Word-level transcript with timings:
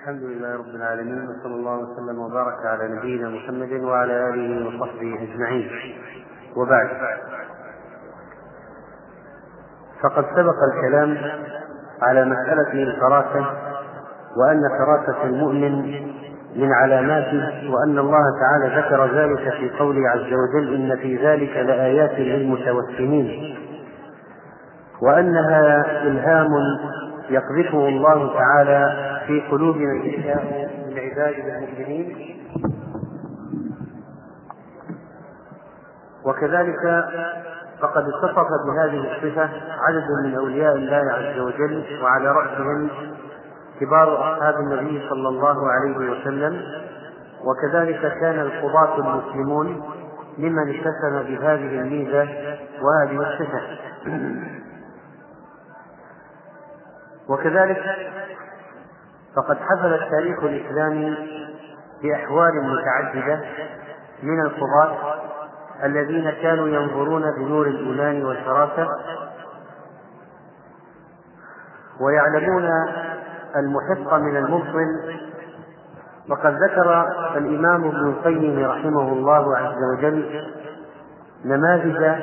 الحمد 0.00 0.22
لله 0.22 0.56
رب 0.56 0.74
العالمين 0.74 1.28
وصلى 1.28 1.54
الله 1.54 1.76
وسلم 1.78 2.18
وبارك 2.18 2.66
على 2.66 2.88
نبينا 2.88 3.28
محمد 3.28 3.72
وعلى 3.72 4.12
آله 4.12 4.66
وصحبه 4.66 5.18
أجمعين. 5.22 5.70
وبعد. 6.56 6.88
فقد 10.02 10.24
سبق 10.36 10.56
الكلام 10.74 11.16
على 12.02 12.24
مسألة 12.24 12.72
الفراسة 12.72 13.46
وأن 14.36 14.62
فراسة 14.78 15.24
المؤمن 15.24 15.92
من 16.56 16.72
علاماته 16.72 17.70
وأن 17.70 17.98
الله 17.98 18.24
تعالى 18.40 18.80
ذكر 18.80 19.06
ذلك 19.14 19.52
في 19.54 19.70
قوله 19.78 20.08
عز 20.08 20.32
وجل 20.32 20.74
إن 20.74 20.96
في 20.96 21.26
ذلك 21.26 21.56
لآيات 21.56 22.18
للمتوسمين. 22.18 23.56
وأنها 25.02 25.84
إلهام 26.02 26.50
يقذفه 27.30 27.88
الله 27.88 28.38
تعالى 28.38 29.09
في 29.26 29.40
قلوب 29.50 29.76
من 29.76 30.04
يشاء 30.06 30.70
من 30.88 30.98
عباده 30.98 31.58
المؤمنين. 31.58 32.36
وكذلك 36.24 37.04
فقد 37.80 38.04
اتصف 38.08 38.36
بهذه 38.66 39.16
الصفة 39.16 39.50
عدد 39.80 40.04
من 40.24 40.34
أولياء 40.34 40.74
الله 40.74 41.12
عز 41.12 41.38
وجل 41.38 41.84
وعلى 42.02 42.28
رأسهم 42.32 42.90
كبار 43.80 44.32
أصحاب 44.34 44.54
النبي 44.54 45.08
صلى 45.08 45.28
الله 45.28 45.70
عليه 45.70 45.96
وسلم. 45.96 46.62
وكذلك 47.44 48.00
كان 48.20 48.40
القضاة 48.40 48.98
المسلمون 48.98 49.82
ممن 50.38 50.68
اتسم 50.68 51.22
بهذه 51.22 51.80
الميزة 51.80 52.28
وهذه 52.82 53.20
الصفة. 53.20 53.60
وكذلك 57.28 57.82
فقد 59.36 59.56
حفل 59.56 59.94
التاريخ 59.94 60.42
الإسلامي 60.42 61.16
بأحوال 62.02 62.52
متعددة 62.64 63.40
من 64.22 64.40
القضاة 64.40 64.96
الذين 65.84 66.30
كانوا 66.30 66.68
ينظرون 66.68 67.22
بنور 67.36 67.66
الإيمان 67.66 68.24
والفراسة 68.24 68.88
ويعلمون 72.00 72.68
المحق 73.56 74.14
من 74.14 74.36
المبطل. 74.36 75.20
وقد 76.30 76.54
ذكر 76.54 77.06
الإمام 77.36 77.84
ابن 77.84 78.08
القيم 78.08 78.64
رحمه 78.64 79.12
الله 79.12 79.56
عز 79.56 79.78
وجل 79.92 80.44
نماذج 81.44 82.14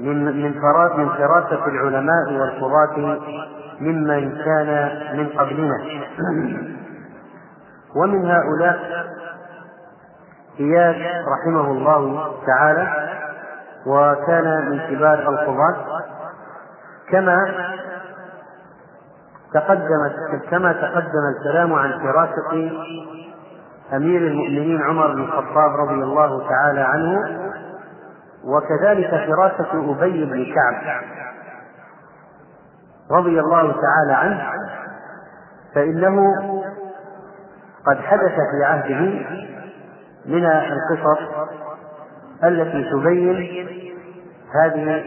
من 0.00 0.24
من 0.24 0.52
من 0.98 1.08
فراسة 1.18 1.66
العلماء 1.66 2.32
والقضاة 2.32 3.18
ممن 3.80 4.38
كان 4.44 4.90
من 5.18 5.28
قبلنا. 5.28 5.78
ومن 7.96 8.30
هؤلاء 8.30 8.78
إياس 10.60 10.96
رحمه 11.26 11.70
الله 11.70 12.32
تعالى 12.46 13.08
وكان 13.86 14.70
من 14.70 14.78
كبار 14.78 15.18
القضاة 15.18 16.02
كما 17.10 17.54
تقدم 19.54 20.10
كما 20.50 20.72
تقدم 20.72 21.24
الكلام 21.36 21.72
عن 21.72 21.92
فراسة 21.98 22.70
أمير 23.92 24.20
المؤمنين 24.20 24.82
عمر 24.82 25.12
بن 25.12 25.20
الخطاب 25.20 25.70
رضي 25.80 26.02
الله 26.02 26.48
تعالى 26.48 26.80
عنه 26.80 27.18
وكذلك 28.44 29.10
فراسة 29.10 29.92
أبي 29.92 30.24
بن 30.24 30.54
كعب. 30.54 31.02
رضي 33.10 33.40
الله 33.40 33.72
تعالى 33.72 34.12
عنه 34.12 34.42
فإنه 35.74 36.34
قد 37.86 37.96
حدث 37.96 38.34
في 38.34 38.64
عهده 38.64 39.00
من 40.26 40.46
القصص 40.46 41.20
التي 42.44 42.90
تبين 42.90 43.66
هذه 44.54 45.04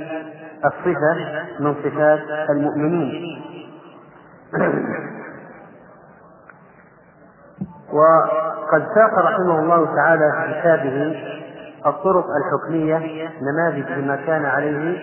الصفة 0.66 1.44
من 1.60 1.76
صفات 1.76 2.50
المؤمنين. 2.50 3.42
وقد 7.94 8.88
ساق 8.96 9.20
رحمه 9.20 9.60
الله 9.60 9.96
تعالى 9.96 10.32
في 10.32 10.60
كتابه 10.60 11.16
الطرق 11.86 12.26
الحكمية 12.38 13.30
نماذج 13.42 13.92
لما 13.92 14.16
كان 14.16 14.46
عليه 14.46 15.00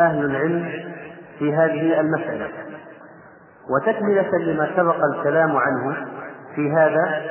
أهل 0.00 0.24
العلم 0.24 0.97
في 1.38 1.54
هذه 1.54 2.00
المسألة. 2.00 2.50
وتكملة 3.70 4.38
لما 4.38 4.76
سبق 4.76 5.04
الكلام 5.04 5.56
عنه 5.56 6.06
في 6.54 6.72
هذا. 6.72 7.22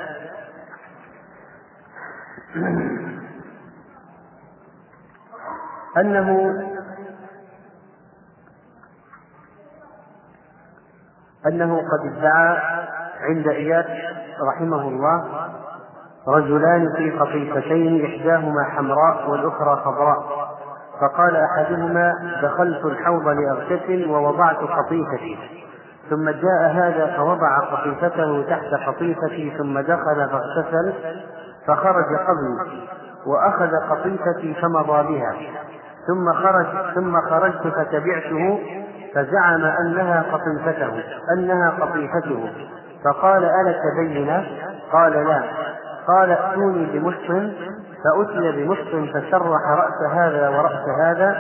أنه 5.98 6.54
أنه 11.48 11.78
قد 11.78 12.18
ادعى 12.18 12.58
عند 13.20 13.48
إياس 13.48 13.86
رحمه 14.42 14.82
الله 14.82 15.48
رجلان 16.28 16.94
في 16.98 17.12
قطيفتين 17.12 18.06
إحداهما 18.06 18.64
حمراء 18.64 19.30
والأخرى 19.30 19.76
خضراء. 19.76 20.47
فقال 21.02 21.36
أحدهما 21.36 22.14
دخلت 22.44 22.86
الحوض 22.86 23.28
لأغتسل 23.28 24.10
ووضعت 24.10 24.58
قطيفتي 24.58 25.38
ثم 26.10 26.30
جاء 26.30 26.72
هذا 26.72 27.18
فوضع 27.18 27.60
قطيفته 27.60 28.46
تحت 28.50 28.74
قطيفتي 28.88 29.58
ثم 29.58 29.80
دخل 29.80 30.30
فاغتسل 30.30 30.94
فخرج 31.68 32.06
قبلي 32.06 32.82
وأخذ 33.26 33.72
قطيفتي 33.90 34.54
فمضى 34.62 35.04
بها. 35.08 35.34
ثم 36.08 36.34
خرج 36.34 36.68
ثم 36.96 37.22
خرجت 37.22 37.68
فتبعته 37.68 38.60
فزعم 39.16 39.64
أنها 39.66 40.24
قطيفته 40.32 41.04
أنها 41.38 41.70
قطيفته 41.70 42.50
فقال 43.06 43.46
ألك 43.46 43.82
بينة؟ 44.00 44.44
قال 44.92 45.12
لا. 45.12 45.44
قال 46.08 46.32
ائتوني 46.32 46.86
بمشط 46.86 47.32
فأتي 48.04 48.52
بمشط 48.52 49.14
فشرح 49.14 49.62
رأس 49.70 50.12
هذا 50.12 50.50
ورأس 50.50 50.90
هذا 51.02 51.36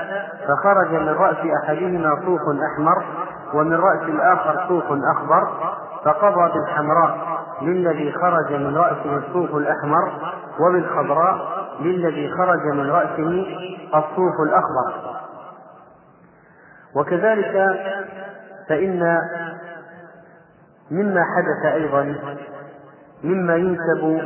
فخرج 0.47 0.91
من 0.91 1.09
رأس 1.09 1.37
أحدهما 1.63 2.21
صوف 2.25 2.41
أحمر 2.41 3.03
ومن 3.53 3.73
رأس 3.73 4.01
الآخر 4.01 4.67
صوف 4.67 4.83
أخضر 4.91 5.47
فقضى 6.05 6.53
بالحمراء 6.53 7.17
للذي 7.61 8.11
خرج 8.11 8.53
من 8.53 8.77
رأسه 8.77 9.17
الصوف 9.17 9.55
الأحمر 9.55 10.11
وبالخضراء 10.59 11.67
للذي 11.79 12.31
خرج 12.31 12.65
من 12.65 12.89
رأسه 12.91 13.45
الصوف 13.95 14.41
الأخضر. 14.47 15.17
وكذلك 16.95 17.77
فإن 18.69 19.19
مما 20.91 21.21
حدث 21.35 21.73
أيضا 21.73 22.15
مما 23.23 23.55
ينسب 23.55 24.21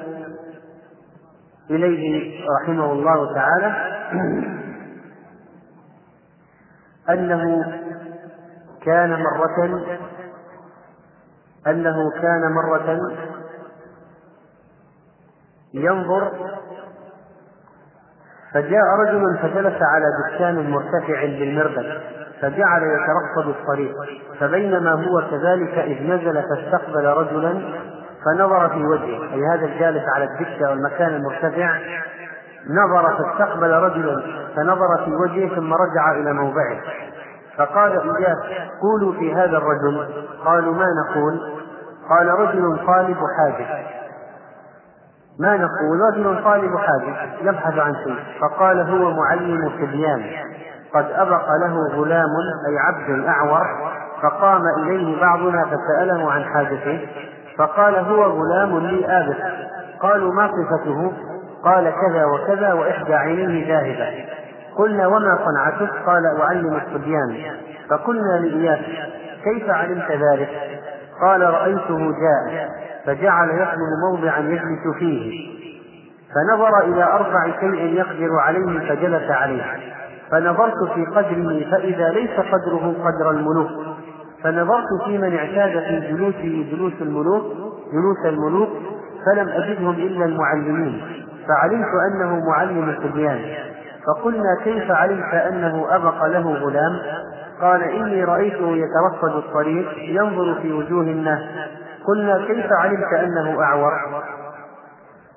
إليه 1.76 2.46
رحمه 2.62 2.92
الله 2.94 3.34
تعالى 3.34 3.76
أنه 7.10 7.44
كان 8.86 9.10
مرة 9.10 9.82
أنه 11.68 12.12
كان 12.22 12.52
مرة 12.52 13.00
ينظر 15.74 16.32
فجاء 18.54 18.84
رجل 19.00 19.38
فجلس 19.42 19.82
على 19.82 20.06
دكان 20.28 20.72
مرتفع 20.72 21.26
بالمربد 21.26 22.02
فجعل 22.42 22.82
يترصد 22.84 23.50
الطريق 23.50 23.96
فبينما 24.40 24.92
هو 24.92 25.30
كذلك 25.30 25.78
إذ 25.78 26.04
نزل 26.04 26.44
فاستقبل 26.44 27.06
رجلا 27.06 27.62
فنظر 28.26 28.70
في 28.70 28.86
وجهه. 28.86 29.34
أي 29.34 29.46
هذا 29.46 29.66
الجالس 29.66 30.04
على 30.16 30.24
الدكة 30.24 30.70
والمكان 30.70 31.16
المرتفع 31.16 31.78
نظر 32.70 33.18
فاستقبل 33.18 33.72
رجلا 33.72 34.24
فنظر 34.56 35.06
في 35.06 35.16
وجهه 35.16 35.56
ثم 35.56 35.74
رجع 35.74 36.12
إلى 36.12 36.34
موضعه. 36.34 36.78
فقال 37.58 38.18
إياس 38.18 38.38
قولوا 38.82 39.14
في 39.14 39.34
هذا 39.34 39.58
الرجل. 39.58 40.08
قالوا 40.46 40.74
ما 40.74 40.86
نقول؟ 41.06 41.40
قال 42.10 42.28
رجل 42.28 42.86
طالب 42.88 43.18
حاجة 43.38 43.86
ما 45.40 45.58
نقول؟ 45.58 46.02
رجل 46.14 46.44
طالب 46.44 46.78
حاجة 46.78 47.16
يبحث 47.42 47.80
عن 47.80 47.96
شيء. 47.96 48.20
فقال 48.42 48.80
هو 48.90 49.12
معلم 49.12 49.72
صبيان. 49.82 50.26
قد 50.94 51.06
أبق 51.12 51.46
له 51.62 51.88
غلام 51.96 52.36
أي 52.70 52.78
عبد 52.78 53.26
أعور. 53.26 53.92
فقام 54.22 54.62
إليه 54.78 55.22
بعضنا 55.22 55.66
فسأله 55.66 56.32
عن 56.32 56.44
حاجته. 56.44 57.08
فقال 57.58 57.96
هو 57.96 58.24
غلام 58.24 58.80
لي 58.80 59.06
آبس. 59.06 59.38
قالوا 60.00 60.34
ما 60.34 60.48
صفته؟ 60.48 61.14
قال 61.64 61.84
كذا 61.84 62.26
وكذا 62.26 62.74
وإحدى 62.74 63.14
عينيه 63.14 63.68
ذاهبة. 63.68 64.26
قلنا 64.78 65.08
وما 65.08 65.40
صنعتك؟ 65.46 65.92
قال 66.06 66.42
أعلم 66.42 66.76
الصبيان. 66.76 67.56
فقلنا 67.90 68.40
لإياس 68.40 68.80
كيف 69.44 69.70
علمت 69.70 70.12
ذلك؟ 70.12 70.50
قال 71.22 71.42
رأيته 71.42 71.98
جاء 71.98 72.70
فجعل 73.06 73.50
يطلب 73.50 74.12
موضعا 74.12 74.40
يجلس 74.40 74.98
فيه. 75.00 75.52
فنظر 76.36 76.80
إلى 76.80 77.04
أربع 77.04 77.60
شيء 77.60 77.94
يقدر 77.94 78.40
عليه 78.40 78.90
فجلس 78.90 79.32
عليه. 79.32 79.64
فنظرت 80.32 80.94
في 80.94 81.06
قدره 81.06 81.72
فإذا 81.72 82.10
ليس 82.10 82.40
قدره 82.40 82.96
قدر 83.06 83.32
الملوك. 83.32 83.91
فنظرت 84.44 85.04
في 85.06 85.18
من 85.18 85.38
اعتاد 85.38 85.84
في 85.84 86.14
جلوسه 86.14 86.66
جلوس 86.72 86.94
الملوك 87.02 87.44
جلوس 87.94 88.26
الملوك 88.26 88.70
فلم 89.26 89.50
أجدهم 89.50 89.94
إلا 89.94 90.26
المعلمين 90.26 91.02
فعلمت 91.48 91.88
أنه 92.12 92.40
معلم 92.50 92.90
الصبيان. 92.90 93.40
فقلنا 94.08 94.58
كيف 94.64 94.92
علمت 94.92 95.34
أنه 95.34 95.96
أبق 95.96 96.26
له 96.26 96.54
غلام؟ 96.54 97.00
قال 97.62 97.84
إني 97.84 98.24
رأيته 98.24 98.76
يترصد 98.76 99.36
الطريق 99.36 99.88
ينظر 99.98 100.62
في 100.62 100.74
وجوه 100.74 101.04
الناس. 101.04 101.40
قلنا 102.08 102.46
كيف 102.48 102.72
علمت 102.72 103.14
أنه 103.14 103.64
أعور؟ 103.64 103.94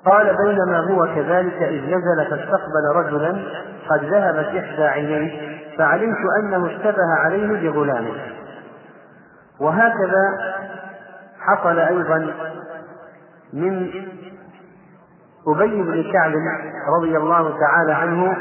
قال 0.05 0.37
بينما 0.37 0.79
هو 0.79 1.05
كذلك 1.15 1.63
إذ 1.63 1.81
نزل 1.85 2.29
فاستقبل 2.29 2.95
رجلا 2.95 3.35
قد 3.89 4.03
ذهبت 4.03 4.47
إحدى 4.47 4.83
عينيه 4.83 5.57
فعلمت 5.77 6.17
أنه 6.39 6.67
اشتبه 6.67 7.13
عليه 7.25 7.69
بغلامه. 7.69 8.34
وهكذا 9.59 10.55
حصل 11.39 11.79
أيضا 11.79 12.33
من 13.53 13.89
أبي 15.47 15.81
بن 15.83 16.11
كعب 16.11 16.33
رضي 16.97 17.17
الله 17.17 17.59
تعالى 17.59 17.93
عنه 17.93 18.37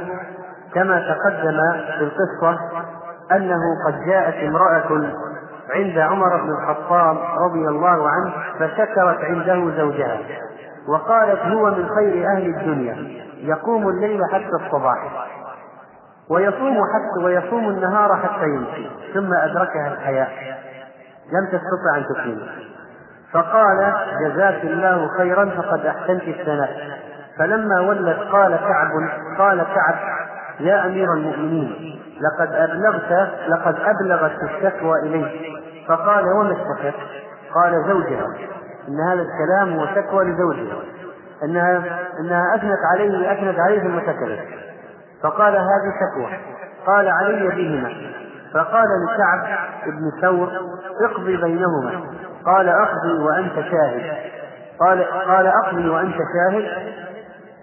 كما 0.75 0.99
تقدم 1.01 1.59
في 1.99 2.05
القصة 2.05 2.59
أنه 3.33 3.61
قد 3.87 4.01
جاءت 4.07 4.35
امرأة 4.35 5.13
عند 5.75 5.99
عمر 5.99 6.37
بن 6.43 6.51
الخطاب 6.51 7.17
رضي 7.39 7.69
الله 7.69 8.09
عنه 8.09 8.33
فشكرت 8.59 9.25
عنده 9.25 9.77
زوجها 9.77 10.19
وقالت 10.89 11.41
هو 11.41 11.71
من 11.71 11.89
خير 11.89 12.27
أهل 12.27 12.47
الدنيا 12.47 13.25
يقوم 13.37 13.89
الليل 13.89 14.21
حتى 14.33 14.65
الصباح 14.65 15.29
ويصوم 16.31 16.77
حتى 16.95 17.25
ويصوم 17.25 17.69
النهار 17.69 18.17
حتى 18.17 18.45
يمسي 18.45 18.91
ثم 19.15 19.35
أدركها 19.35 19.93
الحياء 19.93 20.31
لم 21.33 21.47
تستطع 21.47 21.97
أن 21.97 22.05
تقيم. 22.15 22.41
فقال 23.33 23.95
جزاك 24.25 24.65
الله 24.65 25.09
خيرا 25.19 25.45
فقد 25.45 25.87
أحسنت 25.87 26.23
الثناء 26.23 26.99
فلما 27.39 27.81
ولت 27.81 28.19
قال 28.33 28.57
كعب 28.57 28.91
قال 29.39 29.63
كعب 29.63 29.95
يا 30.61 30.87
أمير 30.87 31.13
المؤمنين 31.13 32.01
لقد 32.21 32.53
أبلغت 32.53 33.29
لقد 33.49 33.77
أبلغت 33.81 34.43
الشكوى 34.43 35.01
إليك. 35.01 35.55
فقال 35.89 36.25
وما 36.25 36.53
اشتكت؟ 36.53 36.95
قال 37.55 37.85
زوجها. 37.89 38.27
إن 38.89 39.01
هذا 39.01 39.23
الكلام 39.23 39.79
هو 39.79 39.87
شكوى 39.87 40.25
لزوجها. 40.25 40.77
أنها 41.45 41.83
أنها 42.21 42.55
أثنت 42.55 42.79
عليه 42.93 43.33
أثنت 43.33 43.59
عليه 43.59 43.81
ثم 43.81 44.01
فقال 45.23 45.53
هذه 45.57 45.93
شكوى 46.01 46.39
قال 46.87 47.09
علي 47.09 47.49
بهما. 47.49 47.93
فقال 48.55 48.89
لكعب 49.05 49.69
بن 49.87 50.11
ثور 50.23 50.49
اقضي 51.11 51.37
بينهما. 51.37 52.01
قال 52.47 52.69
أقضي 52.69 53.19
وأنت 53.23 53.55
شاهد. 53.55 54.03
قال 54.81 55.05
قال 55.05 55.47
أقضي 55.47 55.89
وأنت 55.89 56.17
شاهد. 56.17 56.65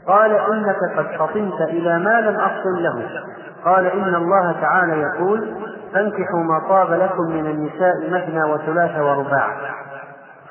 قال 0.07 0.31
إنك 0.31 0.77
قد 0.97 1.05
فطنت 1.05 1.61
إلى 1.61 1.99
ما 1.99 2.21
لم 2.21 2.39
أفطن 2.39 2.75
له. 2.75 3.09
قال 3.65 3.85
إن 3.85 4.15
الله 4.15 4.55
تعالى 4.61 5.01
يقول 5.01 5.53
فانكحوا 5.93 6.39
ما 6.39 6.59
طاب 6.69 6.91
لكم 6.91 7.23
من 7.23 7.45
النساء 7.45 8.09
مثنى 8.09 8.43
وثلاث 8.43 8.99
ورباع. 8.99 9.47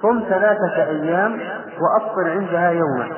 صم 0.03 0.23
ثلاثة 0.29 0.83
أيام 0.83 1.41
وأفطر 1.81 2.31
عندها 2.31 2.71
يوما 2.71 3.09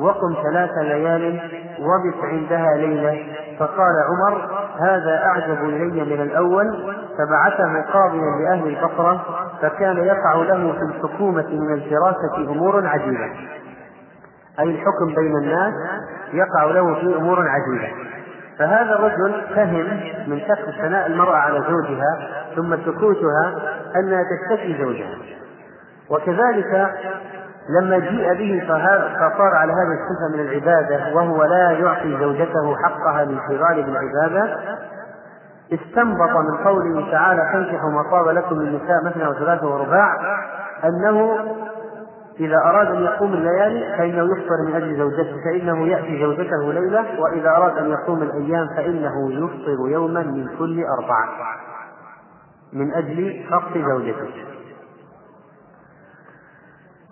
وقم 0.00 0.34
ثلاث 0.42 0.70
ليال 0.78 1.40
وبت 1.78 2.24
عندها 2.24 2.76
ليلة. 2.76 3.26
فقال 3.58 3.94
عمر 4.08 4.59
هذا 4.80 5.22
أعجب 5.24 5.64
إلي 5.64 6.04
من 6.04 6.22
الأول 6.22 6.94
فبعثه 7.18 7.82
قاضيا 7.92 8.30
لأهل 8.44 8.68
البصرة 8.68 9.24
فكان 9.62 9.96
يقع 9.96 10.34
له 10.34 10.72
في 10.72 10.82
الحكومة 10.82 11.46
من 11.48 11.74
الفراسة 11.74 12.36
أمور 12.52 12.86
عجيبة. 12.86 13.30
أي 14.60 14.64
الحكم 14.64 15.06
بين 15.06 15.36
الناس 15.36 15.74
يقع 16.32 16.64
له 16.64 16.94
في 16.94 17.16
أمور 17.16 17.48
عجيبة. 17.48 17.92
فهذا 18.58 18.94
الرجل 18.94 19.42
فهم 19.54 19.86
من 20.26 20.40
كثرة 20.40 20.70
ثناء 20.82 21.06
المرأة 21.06 21.36
على 21.36 21.64
زوجها 21.68 22.28
ثم 22.56 22.76
سكوتها 22.76 23.54
أنها 23.96 24.22
تشتكي 24.22 24.82
زوجها. 24.82 25.18
وكذلك 26.10 26.90
لما 27.68 27.98
جيء 27.98 28.34
به 28.34 28.66
فصار 28.66 29.54
على 29.54 29.72
هذه 29.72 29.92
الصفة 30.00 30.28
من 30.34 30.40
العبادة 30.40 31.14
وهو 31.14 31.44
لا 31.44 31.70
يعطي 31.70 32.18
زوجته 32.20 32.76
حقها 32.76 33.22
الانشغال 33.22 33.82
بالعبادة 33.82 34.58
استنبط 35.72 36.30
من 36.30 36.56
قوله 36.64 37.10
تعالى 37.10 37.50
فانكحوا 37.52 37.90
ما 37.90 38.02
طاب 38.10 38.28
لكم 38.28 38.58
من 38.58 38.66
النساء 38.66 39.04
مثنى 39.04 39.28
وثلاثة 39.28 39.66
ورباع 39.66 40.16
أنه 40.84 41.38
إذا 42.40 42.56
أراد 42.56 42.86
أن 42.86 43.02
يقوم 43.02 43.32
الليالي 43.32 43.96
فإنه 43.98 44.32
يفطر 44.32 44.62
من 44.66 44.74
أجل 44.74 44.96
زوجته 44.96 45.36
فإنه 45.44 45.86
يأتي 45.86 46.22
زوجته 46.22 46.72
ليلة 46.72 47.20
وإذا 47.20 47.50
أراد 47.50 47.78
أن 47.78 47.90
يقوم 47.90 48.22
الأيام 48.22 48.68
فإنه 48.76 49.32
يفطر 49.32 49.88
يوما 49.88 50.22
من 50.22 50.48
كل 50.58 50.84
أربعة 50.84 51.28
من 52.72 52.94
أجل 52.94 53.44
فقد 53.50 53.84
زوجته. 53.90 54.59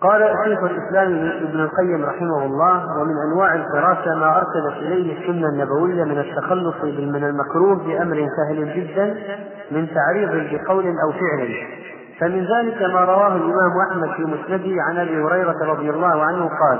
قال 0.01 0.21
شيخ 0.45 0.59
الإسلام 0.63 1.31
ابن 1.43 1.59
القيم 1.59 2.05
رحمه 2.05 2.45
الله 2.45 3.01
ومن 3.01 3.15
أنواع 3.31 3.53
الفراسة 3.53 4.15
ما 4.15 4.37
ارشدت 4.37 4.77
إليه 4.77 5.19
السنة 5.19 5.49
النبوية 5.49 6.03
من 6.03 6.17
التخلص 6.17 6.75
من 6.83 7.23
المكروه 7.23 7.75
بأمر 7.75 8.27
سهل 8.37 8.73
جدا 8.75 9.17
من 9.71 9.87
تعريض 9.95 10.29
بقول 10.53 10.85
أو 10.85 11.11
فعل. 11.11 11.55
فمن 12.19 12.45
ذلك 12.45 12.81
ما 12.81 12.99
رواه 12.99 13.35
الإمام 13.35 13.71
أحمد 13.91 14.09
في 14.09 14.23
مسنده 14.23 14.81
عن 14.89 14.97
أبي 14.97 15.23
هريرة 15.23 15.65
رضي 15.65 15.89
الله 15.89 16.23
عنه 16.23 16.49
قال 16.49 16.79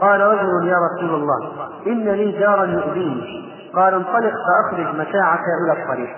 قال 0.00 0.20
رجل 0.20 0.68
يا 0.68 0.76
رسول 0.76 1.14
الله 1.14 1.52
إن 1.86 2.04
لي 2.04 2.40
جارا 2.40 2.64
يؤذيني. 2.64 3.50
قال 3.74 3.94
انطلق 3.94 4.32
فأخرج 4.32 4.94
متاعك 4.94 5.44
إلى 5.64 5.82
الطريق. 5.82 6.16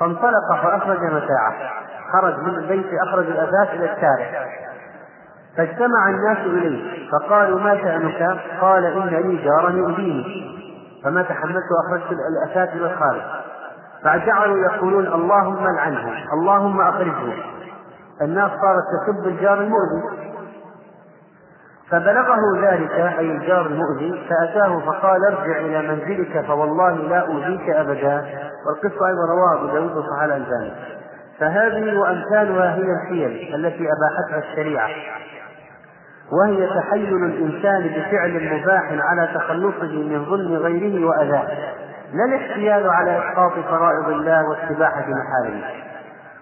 فانطلق 0.00 0.62
فأخرج 0.62 1.04
متاعه. 1.04 1.54
خرج 2.12 2.38
من 2.38 2.54
البيت 2.54 2.86
أخرج 3.08 3.26
الأثاث 3.26 3.74
إلى 3.74 3.84
الشارع 3.84 4.46
فاجتمع 5.56 6.08
الناس 6.08 6.38
إليه 6.38 7.10
فقالوا 7.10 7.60
ما 7.60 7.76
شأنك؟ 7.76 8.38
قال 8.60 8.84
إن 8.84 9.08
لي 9.08 9.44
جارا 9.44 9.70
يؤذيني. 9.70 10.50
فما 11.04 11.22
تحملت 11.22 11.64
وأخرجت 11.72 12.12
الأساس 12.12 12.68
إلى 12.76 12.92
الخارج 12.92 13.22
فجعلوا 14.04 14.58
يقولون 14.58 15.06
اللهم 15.06 15.66
العنه 15.66 16.24
اللهم 16.32 16.80
أخرجه 16.80 17.32
الناس 18.22 18.50
صارت 18.50 18.84
تسب 18.92 19.28
الجار 19.28 19.60
المؤذي. 19.60 20.30
فبلغه 21.90 22.40
ذلك 22.62 22.90
أي 22.90 23.30
الجار 23.30 23.66
المؤذي 23.66 24.26
فأتاه 24.28 24.78
فقال 24.78 25.24
ارجع 25.24 25.58
إلى 25.58 25.88
منزلك 25.88 26.44
فوالله 26.46 26.92
لا 26.92 27.18
أؤذيك 27.18 27.70
أبدا. 27.70 28.24
والقصة 28.66 29.06
أيضا 29.06 29.26
رواه 29.30 29.54
أبو 29.58 29.66
داود 29.66 29.96
وصححه 29.96 30.24
الألباني. 30.24 30.72
فهذه 31.38 31.98
وأمثالها 31.98 32.74
هي 32.74 32.92
الحيل 32.92 33.54
التي 33.54 33.88
أباحتها 33.92 34.50
الشريعة. 34.50 34.88
وهي 36.32 36.66
تحيل 36.66 37.24
الإنسان 37.24 37.82
بفعل 37.82 38.60
مباح 38.60 38.92
على 38.92 39.28
تخلصه 39.34 40.02
من 40.02 40.24
ظلم 40.24 40.56
غيره 40.56 41.06
وأذاه. 41.06 41.48
لا 42.12 42.24
الاحتيال 42.24 42.90
على 42.90 43.18
إسقاط 43.18 43.52
فرائض 43.52 44.08
الله 44.08 44.48
واستباحة 44.48 45.04
محارمه 45.08 45.64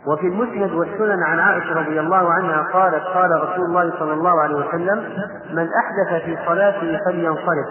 وفي 0.06 0.26
المسند 0.26 0.72
والسنن 0.72 1.22
عن 1.22 1.38
عائشة 1.38 1.74
رضي 1.74 2.00
الله 2.00 2.32
عنها 2.32 2.62
قالت 2.72 3.04
قال 3.04 3.30
رسول 3.42 3.64
الله 3.64 3.98
صلى 3.98 4.12
الله 4.12 4.40
عليه 4.40 4.54
وسلم 4.54 5.04
من 5.52 5.68
أحدث 5.82 6.24
في 6.24 6.38
صلاته 6.46 6.98
فلينصرف. 7.04 7.66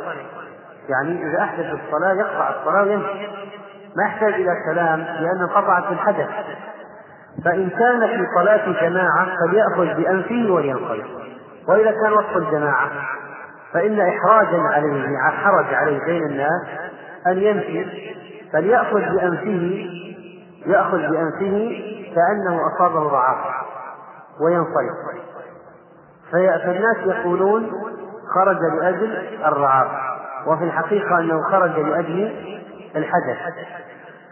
يعني 0.90 1.30
إذا 1.30 1.42
أحدث 1.42 1.66
الصلاة 1.66 2.14
يقطع 2.14 2.50
الصلاة 2.50 2.84
ويمشي. 2.84 3.28
ما 3.98 4.04
يحتاج 4.04 4.34
إلى 4.34 4.52
كلام 4.72 5.00
لأن 5.00 5.42
انقطعت 5.42 5.92
الحدث. 5.92 6.28
فإن 7.46 7.70
كان 7.70 8.08
في 8.08 8.26
صلاة 8.36 8.82
جماعة 8.82 9.28
فليأخذ 9.40 10.02
بأنفه 10.02 10.52
ولينصرف. 10.52 11.08
وإذا 11.68 11.92
كان 11.92 12.14
وسط 12.14 12.36
الجماعة 12.36 12.90
فإن 13.74 14.00
إحراجا 14.00 14.62
عليه 14.62 15.18
حرج 15.18 15.74
عليه 15.74 16.00
بين 16.06 16.24
الناس 16.24 16.62
أن 17.28 17.38
يمشي 17.38 17.86
فليأخذ 18.54 19.00
بأنفه 19.00 19.88
يأخذ 20.66 20.98
بأنفه 20.98 21.82
كأنه 22.16 22.60
أصابه 22.68 23.10
رعاف 23.12 23.38
وينصرف. 24.42 24.98
فالناس 26.32 26.98
يقولون 27.06 27.72
خرج 28.36 28.58
لأجل 28.58 29.18
الرعاف 29.46 29.88
وفي 30.48 30.64
الحقيقة 30.64 31.20
أنه 31.20 31.42
خرج 31.52 31.80
لأجل 31.80 32.36
الحدث. 32.96 33.38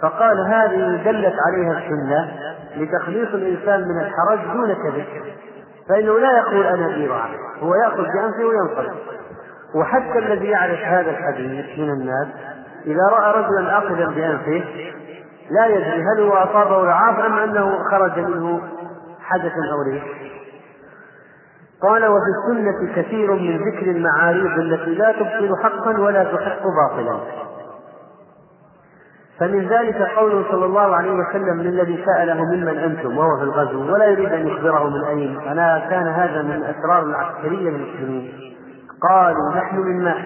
فقال 0.01 0.39
هذه 0.39 1.03
دلت 1.05 1.35
عليها 1.47 1.77
السنة 1.77 2.31
لتخليص 2.75 3.27
الإنسان 3.33 3.87
من 3.87 4.01
الحرج 4.01 4.39
دون 4.53 4.73
كذب. 4.73 5.05
فإنه 5.89 6.19
لا 6.19 6.37
يقول 6.37 6.65
أنا 6.65 6.87
ذي 6.87 7.07
رعاية 7.07 7.37
هو 7.59 7.75
يأخذ 7.75 8.03
بأنفه 8.03 8.45
وينصرف. 8.45 8.95
وحتى 9.75 10.19
الذي 10.19 10.45
يعرف 10.45 10.79
هذا 10.79 11.11
الحديث 11.11 11.79
من 11.79 11.89
الناس 11.89 12.27
إذا 12.85 13.03
رأى 13.11 13.41
رجلا 13.41 13.77
آخذا 13.77 14.05
بأنفه 14.05 14.63
لا 15.49 15.65
يدري 15.65 16.03
هل 16.03 16.21
هو 16.21 16.33
أصابه 16.33 16.83
العاف 16.83 17.19
أم 17.19 17.37
أنه 17.37 17.79
خرج 17.91 18.19
منه 18.19 18.61
حدث 19.19 19.51
أو 19.71 19.91
ريح 19.91 20.03
قال 21.81 22.05
وفي 22.05 22.25
السنة 22.37 22.95
كثير 22.95 23.31
من 23.31 23.57
ذكر 23.57 23.91
المعاريض 23.91 24.59
التي 24.59 24.95
لا 24.95 25.11
تبطل 25.11 25.55
حقا 25.63 25.99
ولا 25.99 26.23
تحق 26.23 26.61
باطلا. 26.63 27.19
فمن 29.39 29.67
ذلك 29.67 29.95
قوله 29.95 30.51
صلى 30.51 30.65
الله 30.65 30.95
عليه 30.95 31.11
وسلم 31.11 31.61
للذي 31.61 32.05
سأله 32.05 32.43
ممن 32.43 32.77
أنتم 32.77 33.17
وهو 33.17 33.37
في 33.37 33.43
الغزو 33.43 33.93
ولا 33.93 34.05
يريد 34.05 34.33
أن 34.33 34.47
يخبره 34.47 34.89
من 34.89 35.03
أين. 35.03 35.39
أنا 35.39 35.87
كان 35.89 36.07
هذا 36.07 36.41
من 36.41 36.63
أسرار 36.63 37.03
العسكرية 37.03 37.69
للمسلمين 37.69 38.33
قالوا 39.09 39.55
نحن 39.55 39.77
من 39.77 40.03
ماء 40.03 40.17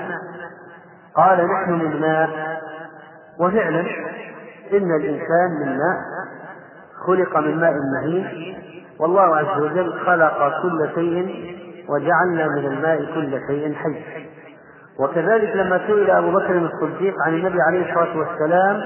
قال 1.16 1.48
نحن 1.48 1.72
من 1.72 2.02
ماء 2.02 2.30
وفعلا 3.40 3.80
إن 4.74 4.96
الإنسان 4.96 5.50
من 5.62 5.78
ماء 5.78 5.98
خلق 7.08 7.38
من 7.38 7.60
ماء 7.60 7.74
مهين. 7.94 8.56
والله 9.00 9.36
عز 9.38 9.62
وجل 9.62 9.94
خلق 10.06 10.62
كل 10.62 10.90
شيء 10.96 11.56
وجعلنا 11.90 12.48
من 12.48 12.66
الماء 12.66 12.98
كل 12.98 13.40
شيء 13.48 13.74
حي. 13.74 14.29
وكذلك 15.00 15.56
لما 15.56 15.78
سئل 15.88 16.12
أبو 16.12 16.32
بكر 16.32 16.58
الصديق 16.58 17.14
عن 17.26 17.34
النبي 17.34 17.62
عليه 17.62 17.90
الصلاة 17.90 18.18
والسلام 18.18 18.84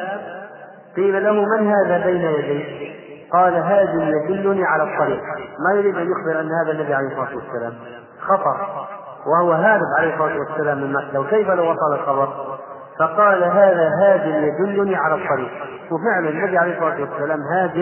قيل 0.95 1.23
له 1.23 1.33
من 1.33 1.71
هذا 1.71 2.05
بين 2.05 2.21
يديك 2.21 2.93
قال 3.31 3.55
هذا 3.55 4.03
يدلني 4.03 4.65
على 4.65 4.83
الطريق. 4.83 5.21
ما 5.59 5.73
يريد 5.75 5.95
أن 5.97 6.07
يخبر 6.11 6.39
أن 6.41 6.49
هذا 6.51 6.71
النبي 6.71 6.93
عليه 6.93 7.07
الصلاة 7.07 7.35
والسلام. 7.35 7.73
خطر 8.21 8.85
وهو 9.27 9.51
هارب 9.51 9.87
عليه 9.99 10.13
الصلاة 10.13 10.37
والسلام 10.39 10.77
من 10.77 10.93
مكة. 10.93 11.19
وكيف 11.19 11.49
لو 11.49 11.71
وصل 11.71 11.93
الخبر؟ 11.93 12.57
فقال 12.99 13.43
هذا 13.43 13.91
هاد 14.01 14.25
يدلني 14.25 14.95
على 14.95 15.15
الطريق. 15.15 15.51
وفعلا 15.91 16.29
النبي 16.29 16.57
عليه 16.57 16.73
الصلاة 16.73 17.01
والسلام 17.01 17.39
هاد 17.53 17.75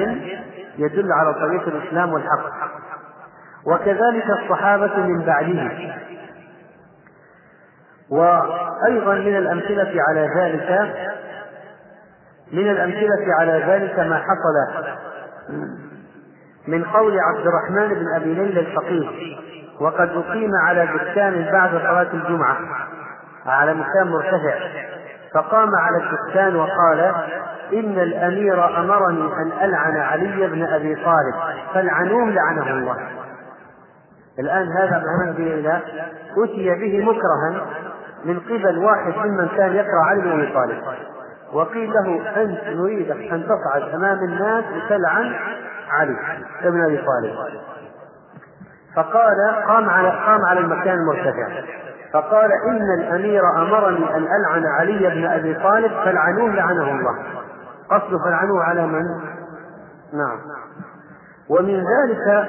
يدل 0.78 1.12
على 1.12 1.34
طريق 1.34 1.68
الإسلام 1.68 2.14
والحق. 2.14 2.52
وكذلك 3.68 4.26
الصحابة 4.30 4.98
من 4.98 5.26
بعده. 5.26 5.72
وأيضا 8.12 9.14
من 9.14 9.38
الأمثلة 9.38 10.04
على 10.08 10.30
ذلك 10.38 10.96
من 12.52 12.72
الأمثلة 12.72 13.36
على 13.40 13.64
ذلك 13.68 14.00
ما 14.00 14.18
حصل 14.18 14.86
من 16.68 16.84
قول 16.84 17.20
عبد 17.20 17.48
الرحمن 17.48 17.88
بن 17.88 18.16
أبي 18.16 18.34
ليلى 18.34 18.60
الفقيه 18.60 19.38
وقد 19.80 20.10
أقيم 20.10 20.52
على 20.68 20.86
دكان 20.86 21.52
بعد 21.52 21.70
صلاة 21.70 22.08
الجمعة 22.14 22.58
على 23.46 23.74
مكان 23.74 24.08
مرتفع 24.08 24.56
فقام 25.34 25.70
على 25.76 25.98
الدكان 25.98 26.56
وقال 26.56 27.14
إن 27.74 28.00
الأمير 28.00 28.80
أمرني 28.80 29.34
أن 29.34 29.52
ألعن 29.62 29.98
علي 29.98 30.48
بن 30.48 30.64
أبي 30.64 30.96
طالب 30.96 31.36
فالعنوه 31.74 32.30
لعنه 32.30 32.70
الله. 32.70 32.98
الآن 34.40 34.68
هذا 34.78 35.04
معناه 35.06 35.32
بليلى 35.32 35.80
أتي 36.38 36.76
به 36.76 37.06
مكرها 37.06 37.68
من 38.26 38.40
قبل 38.40 38.78
واحد 38.78 39.14
ممن 39.18 39.48
كان 39.58 39.76
يقرأ 39.76 40.04
علي 40.06 40.22
بن 40.22 40.32
أبي 40.32 40.54
طالب. 40.54 40.78
وقيل 41.54 41.94
له 41.94 42.42
أنت 42.42 42.64
نريدك 42.64 43.32
أن 43.32 43.44
تصعد 43.44 43.90
أمام 43.94 44.18
الناس 44.18 44.64
وتلعن 44.66 45.36
علي 45.92 46.16
بن 46.64 46.84
أبي 46.86 46.98
طالب. 46.98 47.36
فقال 48.96 49.36
قام 49.68 49.90
على 49.90 50.10
قام 50.10 50.46
على 50.46 50.60
المكان 50.60 50.98
المرتفع. 50.98 51.48
فقال 52.14 52.52
إن 52.52 53.00
الأمير 53.00 53.42
أمرني 53.58 54.16
أن 54.16 54.24
ألعن 54.24 54.66
علي 54.66 55.10
بن 55.10 55.26
أبي 55.26 55.54
طالب 55.54 55.92
فالعنوه 55.92 56.50
لعنه 56.50 56.92
الله. 56.92 57.16
قصد 57.90 58.24
فالعنوه 58.26 58.64
على 58.64 58.88
من؟ 58.88 59.04
نعم. 60.14 60.40
ومن 61.50 61.76
ذلك 61.76 62.48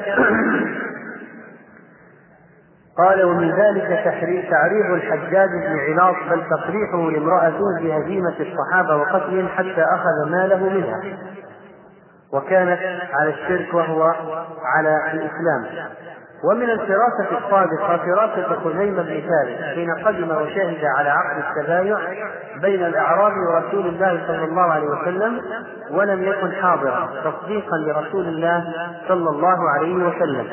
قال 2.98 3.24
ومن 3.24 3.50
ذلك 3.50 4.04
تعريض 4.50 4.90
الحجاج 4.90 5.48
بن 5.48 5.78
علاط 5.78 6.14
بل 6.30 6.42
تصريحه 6.50 7.10
لامرأته 7.10 7.64
بهزيمة 7.80 8.34
الصحابة 8.40 8.96
وقتلهم 8.96 9.48
حتى 9.48 9.84
أخذ 9.94 10.30
ماله 10.30 10.68
منها. 10.68 11.02
وكانت 12.32 12.78
على 13.12 13.30
الشرك 13.30 13.74
وهو 13.74 14.02
على 14.64 14.96
الإسلام. 15.12 15.88
ومن 16.44 16.70
الفراسة 16.70 17.38
الصادقة 17.38 17.96
فراسة 17.96 18.60
خزيمة 18.60 19.02
بن 19.02 19.22
ثابت 19.28 19.74
حين 19.74 19.90
قدم 20.04 20.30
وشهد 20.30 20.84
على 20.98 21.08
عقد 21.08 21.44
التبايع 21.44 21.98
بين 22.62 22.84
الأعراب 22.84 23.32
ورسول 23.32 23.86
الله 23.86 24.22
صلى 24.26 24.44
الله 24.44 24.62
عليه 24.62 24.86
وسلم 24.86 25.40
ولم 25.90 26.22
يكن 26.22 26.52
حاضرا 26.52 27.08
تصديقا 27.24 27.76
لرسول 27.76 28.26
الله 28.26 28.64
صلى 29.08 29.30
الله 29.30 29.70
عليه 29.70 29.94
وسلم. 29.94 30.46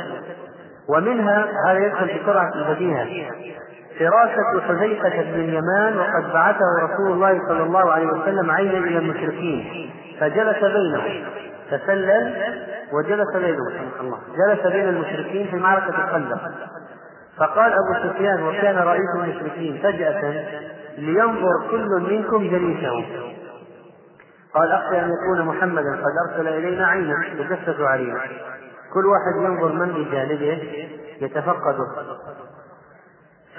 ومنها 0.89 1.47
هذا 1.67 1.79
يدخل 1.85 2.07
في 2.07 2.19
سرعة 2.25 2.51
البديهة 2.55 3.07
فراسة 3.99 4.61
حذيفة 4.67 5.09
بن 5.09 5.39
اليمان 5.39 5.97
وقد 5.97 6.33
بعثه 6.33 6.65
رسول 6.83 7.11
الله 7.11 7.41
صلى 7.47 7.63
الله 7.63 7.91
عليه 7.91 8.07
وسلم 8.07 8.51
عينا 8.51 8.77
إلى 8.77 8.97
المشركين. 8.97 9.89
فجلس 10.19 10.63
بينهم. 10.63 11.25
تسلل 11.71 12.33
وجلس 12.93 13.35
بينهم 13.35 13.67
رحمه 13.67 14.01
الله. 14.01 14.17
جلس 14.37 14.67
بين 14.67 14.89
المشركين 14.89 15.47
في 15.47 15.55
معركة 15.55 15.89
الخندق. 15.89 16.41
فقال 17.37 17.71
أبو 17.71 18.09
سفيان 18.09 18.43
وكان 18.43 18.77
رئيس 18.77 19.09
المشركين 19.15 19.79
فجأة 19.83 20.45
لينظر 20.97 21.67
كل 21.71 21.89
منكم 22.09 22.49
جليسه. 22.49 23.05
قال 24.53 24.71
أخشى 24.71 24.99
أن 24.99 25.11
يكون 25.11 25.45
محمدا 25.45 25.95
قد 25.95 26.29
أرسل 26.29 26.47
إلينا 26.47 26.87
عينا 26.87 27.15
يجسس 27.35 27.79
علينا. 27.79 28.19
كل 28.93 29.05
واحد 29.05 29.35
ينظر 29.35 29.71
من 29.73 29.93
بجانبه 29.93 30.63
يتفقده. 31.21 31.87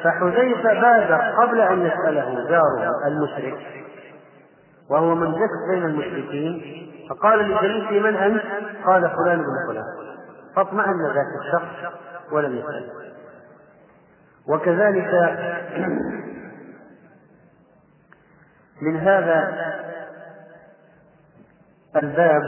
فحذيفة 0.05 0.81
بادر 0.81 1.21
قبل 1.43 1.61
أن 1.61 1.87
يسأله 1.87 2.49
جاره 2.49 3.07
المشرك 3.07 3.59
وهو 4.91 5.15
من 5.15 5.33
جس 5.33 5.71
بين 5.71 5.85
المشركين 5.85 6.87
فقال 7.11 7.39
لجليسه 7.39 8.01
من 8.01 8.17
أنت؟ 8.17 8.43
قال 8.87 9.11
فلان 9.11 9.39
بن 9.39 9.73
فلان. 9.73 9.85
فاطمأن 10.57 11.07
ذاك 11.07 11.27
الشخص 11.47 11.95
ولم 12.33 12.57
يسأل. 12.57 12.91
وكذلك 14.49 15.11
من 18.83 18.97
هذا 18.97 19.71
الباب 21.97 22.43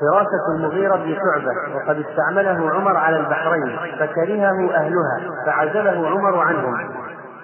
حراسة 0.00 0.56
المغيرة 0.56 0.96
بن 0.96 1.14
شعبة 1.14 1.76
وقد 1.76 2.04
استعمله 2.06 2.70
عمر 2.70 2.96
على 2.96 3.16
البحرين 3.16 3.78
فكرهه 3.98 4.74
أهلها 4.74 5.20
فعزله 5.46 6.08
عمر 6.08 6.38
عنهم 6.38 6.90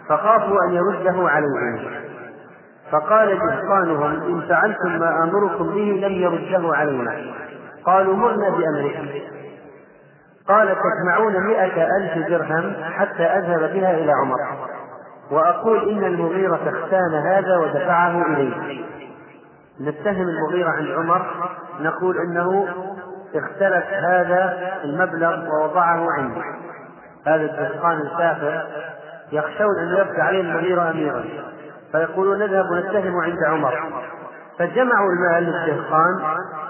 فخافوا 0.09 0.65
أن 0.65 0.73
يرده 0.73 1.29
عليهم. 1.29 1.79
فقال 2.91 3.39
دهقانهم 3.39 4.23
إن 4.23 4.41
فعلتم 4.49 4.99
ما 4.99 5.25
آمركم 5.25 5.65
به 5.65 6.07
لم 6.07 6.13
يرده 6.13 6.77
علينا. 6.77 7.17
قالوا 7.87 8.17
مرنا 8.17 8.51
بأمركم 8.51 9.09
قال 10.49 10.69
تجمعون 10.69 11.47
مئة 11.47 11.97
ألف 11.97 12.29
درهم 12.29 12.75
حتى 12.85 13.23
أذهب 13.23 13.61
بها 13.61 13.91
إلى 13.91 14.13
عمر 14.13 14.39
وأقول 15.31 15.91
إن 15.91 16.05
المغيرة 16.05 16.61
اختان 16.67 17.15
هذا 17.15 17.59
ودفعه 17.59 18.27
إليه. 18.27 18.85
نتهم 19.81 20.29
المغيرة 20.29 20.71
عند 20.71 20.91
عمر 20.91 21.27
نقول 21.81 22.17
إنه 22.19 22.69
اختلف 23.35 23.85
هذا 24.05 24.73
المبلغ 24.85 25.49
ووضعه 25.49 26.07
عنده. 26.19 26.43
هذا 27.27 27.43
الدهقان 27.43 28.01
الكافر 28.01 28.67
يخشون 29.33 29.79
أن 29.79 29.89
يبقى 29.89 30.21
عليه 30.21 30.41
المغيرة 30.41 30.91
اميرا. 30.91 31.25
فيقولون 31.93 32.39
نذهب 32.39 32.65
ونتهم 32.71 33.17
عند 33.17 33.39
عمر. 33.47 34.03
فجمعوا 34.59 35.13
المال 35.13 35.45
للدهقان 35.45 36.21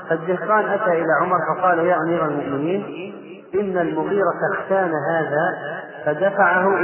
فالدهقان 0.09 0.65
أتى 0.65 0.93
إلى 0.93 1.13
عمر 1.21 1.39
فقال 1.55 1.79
يا 1.79 1.97
أمير 1.97 2.25
المؤمنين 2.25 3.13
إن 3.55 3.79
المغيرة 3.79 4.35
اختان 4.55 4.93
هذا 5.11 5.59
فدفعه 6.05 6.77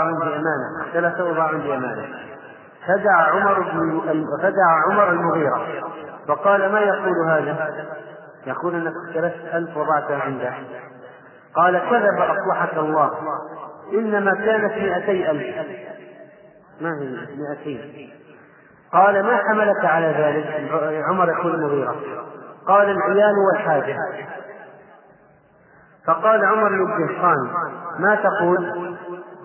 عندي 0.00 0.26
امانه 0.26 0.86
اختلف 0.86 1.20
وضعه 1.20 1.48
عندي 1.48 1.74
امانه 1.74 2.06
فدعا 2.86 3.22
عمر 3.22 3.60
بن 3.60 4.26
فدعا 4.42 4.82
عمر 4.90 5.10
المغيرة. 5.10 5.66
فقال 6.28 6.72
ما 6.72 6.80
يقول 6.80 7.28
هذا؟ 7.28 7.86
يقول 8.46 8.74
أنك 8.74 8.92
اختلفت 9.08 9.54
ألف 9.54 9.76
وضعتها 9.76 10.18
عنده. 10.18 10.52
قال 11.56 11.78
كذب 11.90 12.18
أصلحك 12.18 12.78
الله. 12.78 13.10
إنما 13.92 14.34
كانت 14.34 14.72
مئتي 14.72 15.30
ألف. 15.30 15.56
ما 16.80 16.90
هي 17.00 17.26
مئتين 17.36 18.10
قال 18.92 19.22
ما 19.22 19.36
حملك 19.36 19.84
على 19.84 20.06
ذلك؟ 20.06 20.72
عمر 21.08 21.28
يقول 21.28 21.54
المغيرة. 21.54 21.96
قال 22.68 22.90
العيال 22.90 23.34
والحاجة. 23.46 23.96
فقال 26.06 26.44
عمر 26.44 26.68
بن 26.68 26.92
الدهقان 26.92 27.52
ما 27.98 28.14
تقول؟ 28.14 28.64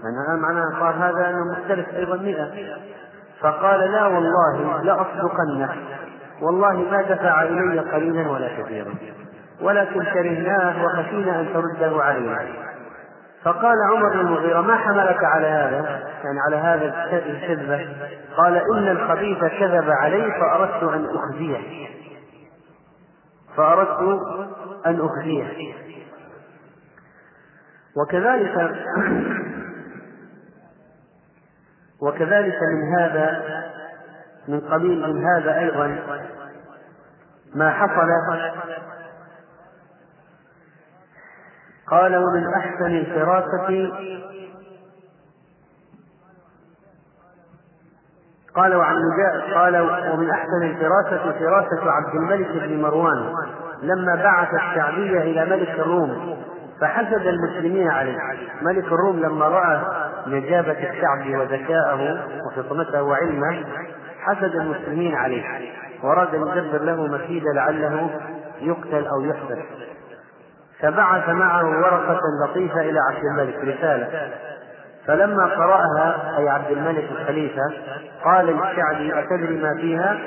يعني 0.03 0.41
معناه 0.41 0.79
قال 0.79 0.95
هذا 0.95 1.29
أنه 1.29 1.51
مختلف 1.51 1.89
أيضا 1.89 2.15
مئة. 2.17 2.51
فقال 3.41 3.91
لا 3.91 4.07
والله 4.07 4.81
لأصدقنه. 4.83 5.75
والله 6.41 6.73
ما 6.91 7.01
دفع 7.01 7.43
إلي 7.43 7.79
قليلا 7.79 8.31
ولا 8.31 8.61
كثيرا. 8.61 8.93
ولكن 9.61 10.03
كرهناه 10.03 10.85
وخشينا 10.85 11.39
أن 11.39 11.53
ترده 11.53 12.03
علينا. 12.03 12.45
فقال 13.43 13.75
عمر 13.91 14.09
بن 14.09 14.19
المغيرة 14.19 14.61
ما 14.61 14.75
حملك 14.75 15.23
على 15.23 15.47
هذا؟ 15.47 16.03
يعني 16.23 16.39
على 16.39 16.55
هذا 16.55 16.85
الكذبة 17.29 17.87
قال 18.37 18.61
إن 18.73 18.87
الخبيث 18.87 19.39
كذب 19.39 19.89
علي 19.89 20.31
فأردت 20.31 20.83
أن 20.83 21.07
أخزيه. 21.15 21.87
فأردت 23.57 24.21
أن 24.85 24.99
أخزيه. 25.01 25.73
وكذلك 27.97 28.71
وكذلك 32.01 32.57
من 32.61 32.99
هذا 32.99 33.43
من 34.47 34.59
قبيل 34.59 35.13
من 35.13 35.25
هذا 35.25 35.59
أيضا 35.59 35.99
ما 37.55 37.71
حصل. 37.71 38.09
قال 41.87 42.17
ومن 42.17 42.53
أحسن 42.53 42.85
الفراسة 42.85 43.91
قال 48.55 48.75
وعن 48.75 48.95
قال 49.53 49.77
ومن 50.13 50.29
أحسن 50.29 50.63
الفراسة 50.63 51.31
فراسة 51.31 51.91
عبد 51.91 52.15
الملك 52.15 52.63
بن 52.63 52.81
مروان 52.81 53.33
لما 53.81 54.15
بعث 54.15 54.53
الشعبية 54.53 55.21
إلى 55.21 55.45
ملك 55.45 55.69
الروم. 55.69 56.37
فحسد 56.81 57.27
المسلمين 57.27 57.87
عليه. 57.87 58.17
ملك 58.61 58.85
الروم 58.85 59.19
لما 59.19 59.47
رأى 59.47 59.81
نجابة 60.27 60.71
الشعب 60.71 61.39
وذكاءه 61.39 62.27
وفطنته 62.45 63.03
وعلمه 63.03 63.65
حسد 64.19 64.55
المسلمين 64.55 65.15
عليه. 65.15 65.43
وأراد 66.03 66.35
أن 66.35 66.47
يدبر 66.47 66.81
له 66.83 67.07
مكيدة 67.07 67.51
لعله 67.55 68.09
يقتل 68.61 69.05
أو 69.05 69.21
يحبس. 69.21 69.57
فبعث 70.79 71.29
معه 71.29 71.65
ورقة 71.65 72.21
لطيفة 72.45 72.81
إلى 72.81 72.99
عبد 72.99 73.25
الملك 73.25 73.55
رسالة. 73.55 74.31
فلما 75.07 75.45
قرأها 75.45 76.37
أي 76.37 76.49
عبد 76.49 76.71
الملك 76.71 77.11
الخليفة 77.11 77.73
قال 78.23 78.45
للشعبي 78.45 79.19
أتدري 79.19 79.61
ما 79.61 79.75
فيها؟ 79.75 80.17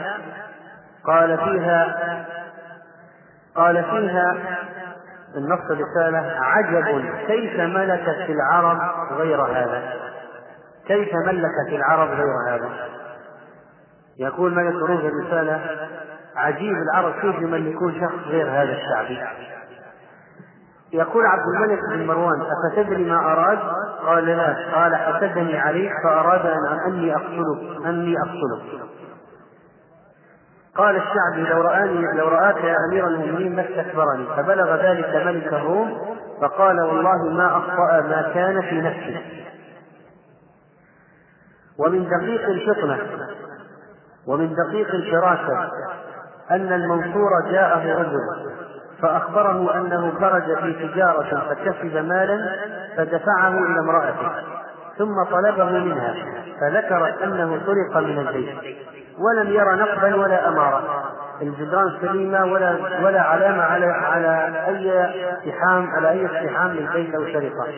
قال 1.05 1.39
فيها 1.39 1.97
قال 3.57 3.85
فيها 3.85 4.37
النص 5.37 5.61
الرسالة 5.71 6.35
عجب 6.41 7.05
كيف 7.27 7.61
ملكت 7.61 8.31
العرب 8.31 8.79
غير 9.13 9.43
هذا؟ 9.43 9.83
كيف 10.87 11.09
ملكت 11.27 11.73
العرب 11.73 12.09
غير 12.09 12.35
هذا؟ 12.49 12.69
يقول 14.19 14.55
ملك 14.55 15.01
في 15.01 15.09
الرسالة 15.09 15.61
عجيب 16.37 16.75
العرب 16.77 17.13
كيف 17.13 17.43
يملكون 17.43 18.01
شخص 18.01 18.27
غير 18.27 18.47
هذا 18.47 18.73
الشعبي؟ 18.73 19.19
يقول 20.93 21.27
عبد 21.27 21.43
الملك 21.55 21.81
بن 21.93 22.07
مروان 22.07 22.43
أفتدري 22.43 23.05
ما 23.05 23.17
أراد؟ 23.17 23.59
قال 24.07 24.27
لا 24.27 24.57
قال 24.75 24.97
حسدني 24.97 25.59
عليك 25.59 25.93
فأراد 26.05 26.47
أن 26.47 26.79
أني 26.87 27.15
أقتلك 27.15 27.87
أني 27.87 28.15
أقتلك. 28.19 28.83
قال 30.77 30.97
الشعبي 30.97 31.51
لو 31.51 31.61
رآني 31.61 32.19
لو 32.19 32.29
رآك 32.29 32.57
يا 32.57 32.77
أمير 32.89 33.07
المؤمنين 33.07 33.57
ما 33.57 33.63
استكبرني. 33.63 34.27
فبلغ 34.37 34.77
ذلك 34.77 35.27
ملك 35.27 35.53
الروم 35.53 36.17
فقال 36.41 36.81
والله 36.81 37.29
ما 37.29 37.57
أخطأ 37.57 38.01
ما 38.01 38.31
كان 38.35 38.63
في 38.63 38.81
نفسه 38.81 39.21
ومن 41.79 42.09
دقيق 42.09 42.49
الفطنة 42.49 42.99
ومن 44.27 44.55
دقيق 44.55 44.95
الفراسة 44.95 45.71
أن 46.51 46.73
المنصور 46.73 47.31
جاءه 47.51 48.01
رجل 48.01 48.53
فأخبره 49.03 49.77
أنه 49.77 50.13
خرج 50.21 50.59
في 50.59 50.89
تجارة 50.89 51.49
فكسب 51.49 51.97
مالا 51.97 52.57
فدفعه 52.97 53.49
إلى 53.49 53.81
امرأته 53.81 54.33
ثم 54.99 55.25
طلبه 55.31 55.65
منها 55.65 56.15
فذكرت 56.61 57.23
أنه 57.23 57.61
سرق 57.67 57.97
من 57.97 58.19
البيت. 58.19 58.77
ولم 59.19 59.51
ير 59.51 59.75
نقبا 59.75 60.17
ولا 60.17 60.49
أمارة. 60.49 61.05
الجدران 61.43 61.99
سليمة 62.01 62.45
ولا 62.45 62.77
ولا 63.05 63.21
علامة 63.21 63.63
على 63.63 63.87
على 63.87 64.65
أي 64.67 64.91
اقتحام 65.31 65.91
على 65.91 66.11
أي 66.11 66.27
اقتحام 66.27 66.71
للبيت 66.71 67.15
أو 67.15 67.25
سرقة 67.25 67.73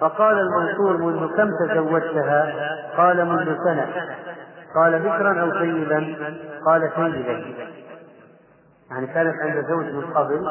فقال 0.00 0.38
المنصور 0.38 0.96
منذ 0.96 1.36
كم 1.36 1.50
تزوجتها؟ 1.68 2.54
قال 2.96 3.26
منذ 3.26 3.56
سنة. 3.64 3.86
قال 4.74 4.98
بكرا 4.98 5.40
أو 5.40 5.50
سيدا؟ 5.58 6.16
قال 6.66 6.90
سيدا 6.96 7.44
يعني 8.90 9.06
كانت 9.06 9.34
عند 9.42 9.66
زوج 9.68 9.84
من 9.84 10.04
قبل 10.14 10.46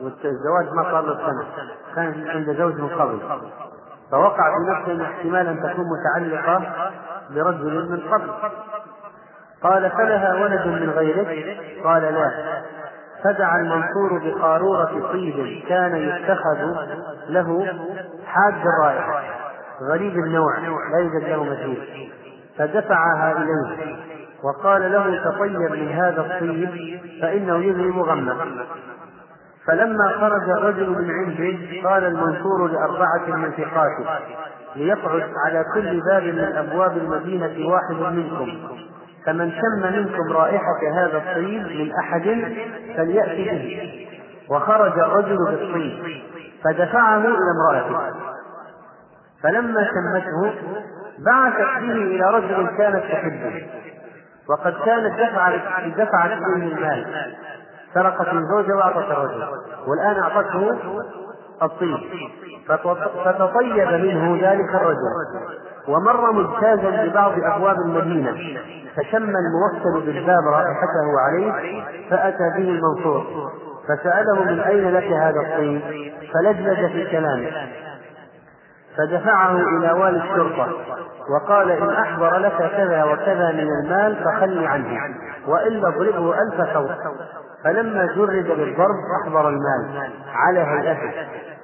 والزواج 0.00 0.74
ما 0.76 0.82
صار 0.82 1.06
له 1.06 1.16
سنة. 1.16 1.46
كانت 1.96 2.28
عند 2.28 2.56
زوج 2.56 2.74
من 2.74 2.88
قبل. 2.88 3.18
فوقع 4.10 4.54
في 4.54 4.70
نفسه 4.70 5.04
احتمال 5.04 5.46
أن 5.46 5.62
تكون 5.62 5.84
متعلقة 5.84 6.72
برجل 7.30 7.90
من 7.90 8.00
قبل. 8.00 8.30
قال 9.62 9.90
فلها 9.90 10.34
ولد 10.34 10.66
من 10.66 10.90
غيرك؟ 10.90 11.58
قال 11.84 12.02
لا. 12.02 12.30
فدعا 13.24 13.60
المنصور 13.60 14.18
بقارورة 14.24 15.12
طيب 15.12 15.62
كان 15.68 15.96
يتخذ 15.96 16.86
له 17.28 17.66
حاد 18.26 18.54
الرائحة 18.66 19.22
غريب 19.92 20.14
النوع 20.14 20.58
لا 20.92 20.98
يوجد 20.98 21.28
له 21.28 21.44
مثيل 21.44 22.08
فدفعها 22.58 23.32
إليه 23.32 23.96
وقال 24.44 24.92
له 24.92 25.24
تطيب 25.24 25.72
من 25.72 25.88
هذا 25.88 26.20
الطيب 26.20 27.00
فإنه 27.22 27.56
يذهب 27.56 27.98
غمه 27.98 28.36
فلما 29.66 30.08
خرج 30.20 30.50
الرجل 30.50 30.90
من 30.90 31.10
عنده 31.10 31.88
قال 31.88 32.04
المنصور 32.04 32.70
لأربعة 32.70 33.36
من 33.36 33.50
ثقاته 33.50 34.20
ليقعد 34.76 35.30
على 35.46 35.64
كل 35.74 36.00
باب 36.00 36.22
من 36.22 36.56
أبواب 36.56 36.96
المدينة 36.96 37.68
واحد 37.68 38.14
منكم. 38.14 38.58
فمن 39.26 39.52
شم 39.52 39.92
منكم 39.92 40.32
رائحة 40.32 40.80
هذا 40.94 41.16
الطيب 41.16 41.62
من 41.62 41.92
أحد 41.92 42.22
فليأتي 42.96 43.44
به. 43.44 44.08
وخرج 44.50 44.98
الرجل 44.98 45.36
بالطيب 45.36 46.22
فدفعه 46.64 47.18
إلى 47.18 47.50
امرأته 47.56 48.14
فلما 49.42 49.88
شمته 49.90 50.54
بعثت 51.26 51.82
به 51.82 51.92
إلى 51.92 52.30
رجل 52.30 52.66
كانت 52.78 53.02
تحبه. 53.12 53.66
وقد 54.50 54.74
كانت 54.84 55.20
دفعت 55.20 55.60
دفعت 55.96 56.30
إليه 56.30 56.76
المال. 56.76 57.34
سرقت 57.94 58.34
من 58.34 58.42
وأعطت 58.76 59.10
الرجل. 59.10 59.44
والآن 59.86 60.22
أعطته 60.22 60.78
الطيب. 61.62 61.98
فتطيب 63.24 63.88
منه 63.88 64.38
ذلك 64.42 64.74
الرجل. 64.74 65.12
ومر 65.88 66.32
مجتازا 66.32 67.04
ببعض 67.04 67.32
أبواب 67.44 67.76
المدينة 67.86 68.32
فشم 68.96 69.32
الموكل 69.36 70.06
بالباب 70.06 70.44
رائحته 70.52 71.20
عليه 71.26 71.82
فأتى 72.10 72.50
به 72.56 72.68
المنصور 72.68 73.24
فسأله 73.88 74.44
من 74.44 74.60
أين 74.60 74.90
لك 74.90 75.04
هذا 75.04 75.40
الطيب؟ 75.40 75.80
فلجلج 76.34 76.92
في 76.92 77.10
كلامه. 77.10 77.50
فدفعه 78.96 79.56
إلى 79.56 79.92
والي 79.92 80.24
الشرطة 80.24 80.72
وقال 81.30 81.70
إن 81.70 81.90
أحضر 81.90 82.36
لك 82.36 82.56
كذا 82.76 83.04
وكذا 83.04 83.52
من 83.52 83.68
المال 83.82 84.16
فخل 84.24 84.66
عنه 84.66 85.16
وإلا 85.46 85.88
اضربه 85.88 86.34
ألف 86.42 86.74
صوت 86.74 86.98
فلما 87.64 88.06
جرد 88.06 88.46
بالضرب 88.46 88.96
أحضر 89.22 89.48
المال 89.48 90.10
على 90.34 90.60
هيئته 90.60 91.12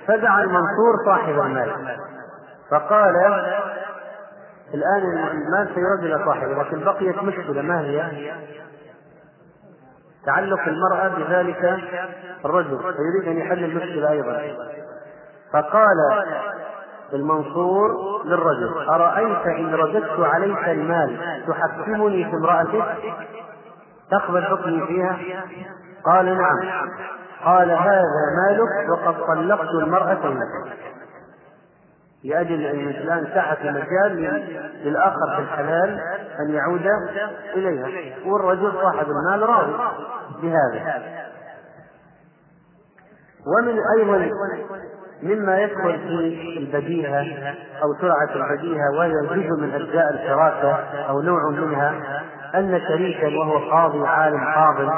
فدعا 0.06 0.42
المنصور 0.42 0.94
صاحب 1.06 1.40
المال. 1.40 1.70
فقال 2.70 3.14
الآن 4.74 5.28
المال 5.30 5.74
سيرد 5.74 6.04
إلى 6.04 6.24
صاحبه 6.24 6.62
لكن 6.62 6.84
بقيت 6.84 7.22
مشكلة 7.22 7.62
ما 7.62 7.80
هي؟ 7.80 8.32
تعلق 10.26 10.60
المرأة 10.68 11.08
بذلك 11.08 11.78
الرجل 12.44 12.78
فيريد 12.78 13.28
أن 13.28 13.36
يحل 13.38 13.64
المشكلة 13.64 14.10
أيضا. 14.10 14.42
فقال 15.52 15.96
المنصور 17.12 17.88
للرجل 18.24 18.88
أرأيت 18.88 19.46
إن 19.46 19.74
رددت 19.74 20.20
عليك 20.20 20.68
المال 20.68 21.42
تحكمني 21.48 22.24
في 22.24 22.36
امرأتك؟ 22.36 22.84
تقبل 24.10 24.44
حكمي 24.44 24.86
فيها؟ 24.86 25.18
قال 26.04 26.26
نعم. 26.26 26.88
قال 27.44 27.70
هذا 27.70 28.02
مالك 28.36 28.90
وقد 28.90 29.14
طلقت 29.26 29.68
المرأة 29.68 30.26
لك. 30.26 30.72
لأجل 32.24 32.66
أن 32.66 32.88
الإنسان 32.88 33.26
سعة 33.34 33.58
مجال 33.62 34.42
للآخر 34.84 35.36
في 35.36 35.42
الحلال 35.42 36.00
أن 36.40 36.54
يعود 36.54 36.86
إليها. 37.56 38.14
والرجل 38.26 38.72
صاحب 38.72 39.06
المال 39.10 39.48
راضي 39.48 39.72
بهذا. 40.42 41.02
ومن 43.46 43.78
أيضا 43.98 44.30
مما 45.22 45.60
يدخل 45.62 45.98
في 45.98 46.58
البديهة 46.58 47.54
أو 47.82 47.94
سرعة 48.00 48.34
البديهة 48.36 48.90
وهي 48.98 49.12
جزء 49.12 49.60
من 49.60 49.74
أجزاء 49.74 50.10
الفراسة 50.10 50.74
أو 51.08 51.20
نوع 51.20 51.50
منها 51.50 51.94
أن 52.54 52.80
شريكا 52.88 53.26
وهو 53.38 53.70
قاضي 53.70 54.06
عالم 54.06 54.40
فاضل 54.54 54.90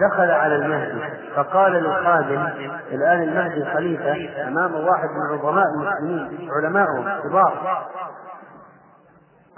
دخل 0.00 0.30
على 0.30 0.56
المهدي. 0.56 1.00
فقال 1.34 1.72
للخادم 1.72 2.46
الآن 2.92 3.22
المهدي 3.22 3.64
خليفة 3.64 4.48
أمام 4.48 4.74
واحد 4.74 5.08
من 5.08 5.38
عظماء 5.38 5.64
المسلمين 5.76 6.50
علمائهم 6.50 7.20
كبار. 7.22 7.86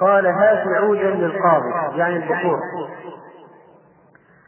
قال 0.01 0.27
هات 0.27 0.67
عودا 0.67 1.11
للقاضي 1.11 1.99
يعني 1.99 2.17
البخور 2.17 2.59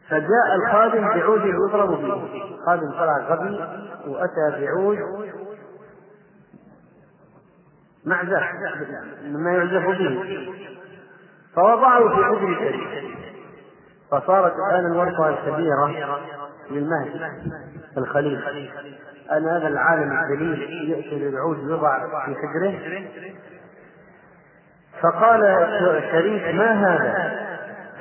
فجاء 0.09 0.55
الخادم 0.55 1.09
بعود 1.09 1.45
يضرب 1.45 1.89
به. 1.89 2.25
الخادم 2.59 2.91
طلع 2.93 3.19
غبي 3.19 3.61
وأتى 4.07 4.61
بعود 4.61 4.99
معزف 8.05 8.43
مما 9.25 9.53
يعزف 9.53 9.87
به. 9.87 10.49
فوضعه 11.55 12.09
في 12.09 12.25
حجر 12.25 12.49
الشريف 12.49 13.11
فصارت 14.11 14.53
الآن 14.57 14.93
الورقة 14.93 15.29
الكبيرة 15.29 16.19
للمهدي 16.71 17.21
الخليل. 17.99 18.43
أن 19.33 19.49
هذا 19.49 19.69
العالم 19.69 20.13
الجليل 20.13 20.91
يأتي 20.91 21.19
للعود 21.19 21.59
يوضع 21.59 21.99
في 21.99 22.35
حجره. 22.35 22.79
فقال 25.01 25.41
شريف 26.13 26.55
ما 26.55 26.73
هذا؟ 26.73 27.41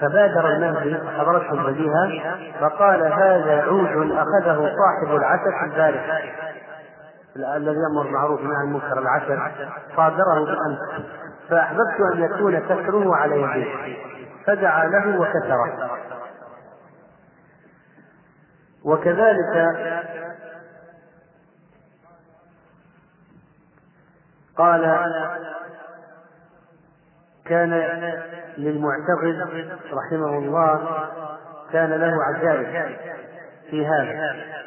فبادر 0.02 0.50
المهدي 0.50 0.98
حضرته 1.20 1.52
البديهة 1.52 2.38
فقال 2.60 3.14
هذا 3.14 3.62
عود 3.62 4.12
أخذه 4.12 4.72
صاحب 4.78 5.16
العسل 5.16 5.54
البارح. 5.64 6.24
الذي 7.56 7.78
يأمر 7.78 8.12
معروف 8.12 8.40
عن 8.42 8.68
المنكر 8.68 9.00
العسل. 9.00 9.40
صادره 9.96 10.46
بالأمس 10.46 10.80
فأحببت 11.50 12.00
أن 12.14 12.24
يكون 12.24 12.60
كسره 12.60 13.16
على 13.16 13.42
يديه 13.42 14.09
فدعا 14.46 14.86
له 14.86 15.20
وكسره 15.20 15.90
وكذلك 18.84 19.76
قال 24.58 24.82
كان 27.46 27.74
للمعتقد 28.58 29.70
رحمه 29.94 30.38
الله 30.38 31.08
كان 31.72 31.90
له 31.90 32.14
عجائب 32.24 32.98
في 33.70 33.88
هذا. 33.88 34.59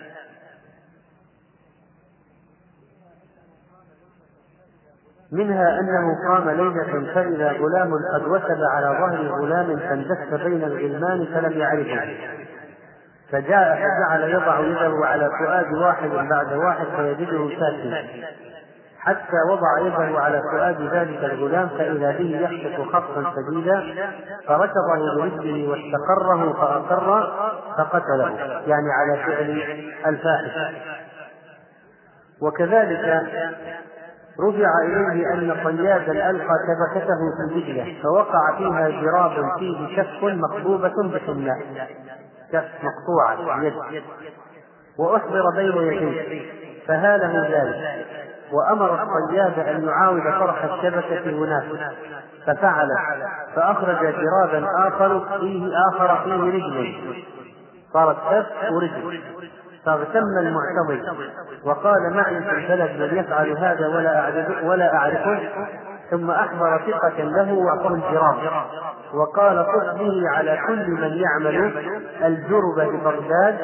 منها 5.32 5.80
أنه 5.80 6.28
قام 6.28 6.50
ليلة 6.50 7.12
فإذا 7.14 7.52
غلام 7.52 7.92
قد 8.14 8.24
وثب 8.26 8.58
على 8.74 8.86
ظهر 8.86 9.28
غلام 9.40 9.78
فاندس 9.78 10.42
بين 10.44 10.64
الغلمان 10.64 11.26
فلم 11.34 11.52
يعرفه. 11.52 12.16
فجاء 13.32 13.76
فجعل 13.76 14.30
يضع 14.30 14.60
يده 14.60 15.06
على 15.06 15.30
فؤاد 15.38 15.72
واحد 15.72 16.10
بعد 16.10 16.52
واحد 16.52 16.86
فيجده 16.96 17.48
ساكنا 17.60 18.04
حتى 18.98 19.36
وضع 19.50 19.78
يده 19.78 20.20
على 20.20 20.42
فؤاد 20.52 20.80
ذلك 20.80 21.24
الغلام 21.24 21.68
فإذا 21.68 22.10
به 22.10 22.48
يخطف 22.50 22.92
خطا 22.92 23.32
شديدا 23.36 23.80
فركضه 24.46 25.16
برجله 25.16 25.68
واستقره 25.68 26.52
فأقر 26.52 27.32
فقتله 27.78 28.60
يعني 28.66 28.88
على 28.92 29.16
فعل 29.16 29.62
الفاحش. 30.06 30.74
وكذلك 32.42 33.22
رجع 34.40 34.68
إليه 34.84 35.34
أن 35.34 35.56
صيادا 35.64 36.30
ألقى 36.30 36.54
شبكته 36.66 37.18
في 37.36 37.60
دجلة 37.60 37.96
فوقع 38.02 38.56
فيها 38.58 38.88
جراب 38.88 39.58
فيه 39.58 39.96
كف 39.96 40.24
مقبوبة 40.24 41.08
بحناء 41.14 41.58
كف 42.52 42.64
مقطوعة 42.82 43.62
يد 43.62 43.74
وأحضر 44.98 45.42
بين 45.56 45.76
يديه 45.76 46.42
فهاله 46.86 47.48
ذلك. 47.48 48.06
وأمر 48.52 49.02
الصياد 49.02 49.58
أن 49.58 49.84
يعاود 49.84 50.22
طرح 50.22 50.64
الشبكة 50.64 51.30
هناك 51.30 51.64
ففعل 52.46 52.88
فأخرج 53.54 53.96
جرابا 53.98 54.66
آخر 54.88 55.20
فيه 55.40 55.70
آخر 55.92 56.24
فيه 56.24 56.34
رجل 56.34 57.24
صارت 57.92 58.16
كف 58.30 58.72
ورجل. 58.72 59.20
فاغتم 59.84 60.38
المعتضد. 60.38 61.02
وقال 61.64 62.12
معي 62.16 62.42
في 62.42 62.50
البلد 62.50 63.00
من 63.00 63.18
يفعل 63.18 63.58
هذا 63.58 63.88
ولا 63.88 64.20
أعرف 64.20 64.64
ولا 64.64 64.94
أعرفه 64.94 65.40
ثم 66.10 66.30
أحضر 66.30 66.78
ثقة 66.78 67.22
له 67.22 67.52
وأعطاه 67.52 67.94
الجراب 67.94 68.36
وقال 69.14 69.66
خذ 69.66 69.98
به 69.98 70.28
على 70.28 70.58
كل 70.66 70.90
من 70.90 71.22
يعمل 71.22 71.72
الجرب 72.24 72.74
ببغداد 72.76 73.58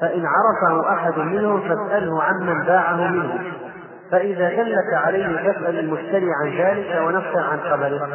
فإن 0.00 0.24
عرفه 0.26 0.92
أحد 0.92 1.18
منهم 1.18 1.60
فاسأله 1.60 2.22
عمن 2.22 2.64
باعه 2.64 2.96
منه. 2.96 3.38
فإذا 4.10 4.48
دلك 4.48 4.94
عليه 4.94 5.36
فاسأل 5.36 5.78
المشتري 5.78 6.26
عن 6.42 6.58
ذلك 6.58 7.02
ونفسه 7.06 7.40
عن 7.40 7.60
خبره 7.60 8.08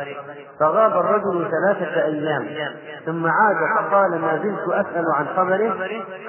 فغاب 0.59 0.91
الرجل 0.91 1.51
ثلاثة 1.51 2.05
أيام 2.05 2.45
ثم 3.05 3.25
عاد 3.27 3.57
فقال 3.77 4.21
ما 4.21 4.39
زلت 4.43 4.69
أسأل 4.69 5.05
عن 5.15 5.25
خبره 5.37 5.73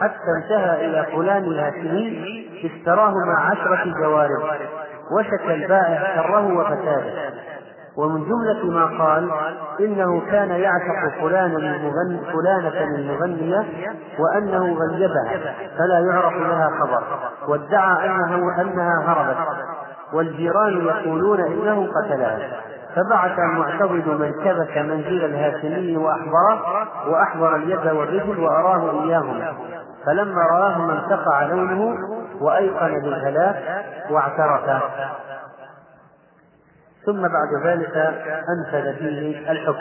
حتى 0.00 0.30
انتهى 0.42 0.86
إلى 0.86 1.06
فلان 1.16 1.44
الهاشمي 1.44 2.46
اشتراه 2.64 3.14
مع 3.26 3.50
عشرة 3.50 3.94
جوارب 4.02 4.42
وشكى 5.12 5.54
البائع 5.54 6.14
شره 6.16 6.46
وفساده. 6.58 7.29
ومن 7.96 8.24
جملة 8.24 8.64
ما 8.64 9.04
قال 9.04 9.30
إنه 9.80 10.20
كان 10.30 10.50
يعشق 10.50 11.20
فلانا 11.20 11.56
المغني 11.56 12.20
فلانة 12.32 12.84
المغنية 12.84 13.66
وأنه 14.18 14.74
غيبها 14.74 15.54
فلا 15.78 15.98
يعرف 15.98 16.32
لها 16.32 16.70
خبر 16.80 17.02
وادعى 17.48 18.06
أنه 18.06 18.60
أنها 18.60 19.04
هربت 19.06 19.36
والجيران 20.12 20.86
يقولون 20.86 21.40
إنه 21.40 21.88
قتلها 21.96 22.38
فبعث 22.96 23.38
المعتضد 23.38 24.08
من 24.08 24.32
كبس 24.44 24.76
منزل 24.76 25.24
الهاشمي 25.24 25.96
وأحضره 25.96 26.62
وأحضر 27.08 27.56
اليد 27.56 27.86
والرجل 27.86 28.40
وأراه 28.40 29.04
إياهما 29.04 29.52
فلما 30.06 30.42
رآهما 30.50 30.92
انتقع 30.92 31.42
لونه 31.42 31.96
وأيقن 32.40 33.00
بالهلاك 33.00 33.84
واعترف. 34.10 34.82
ثم 37.06 37.22
بعد 37.22 37.66
ذلك 37.66 37.96
أنفذ 38.48 38.98
فيه 38.98 39.50
الحكم. 39.50 39.76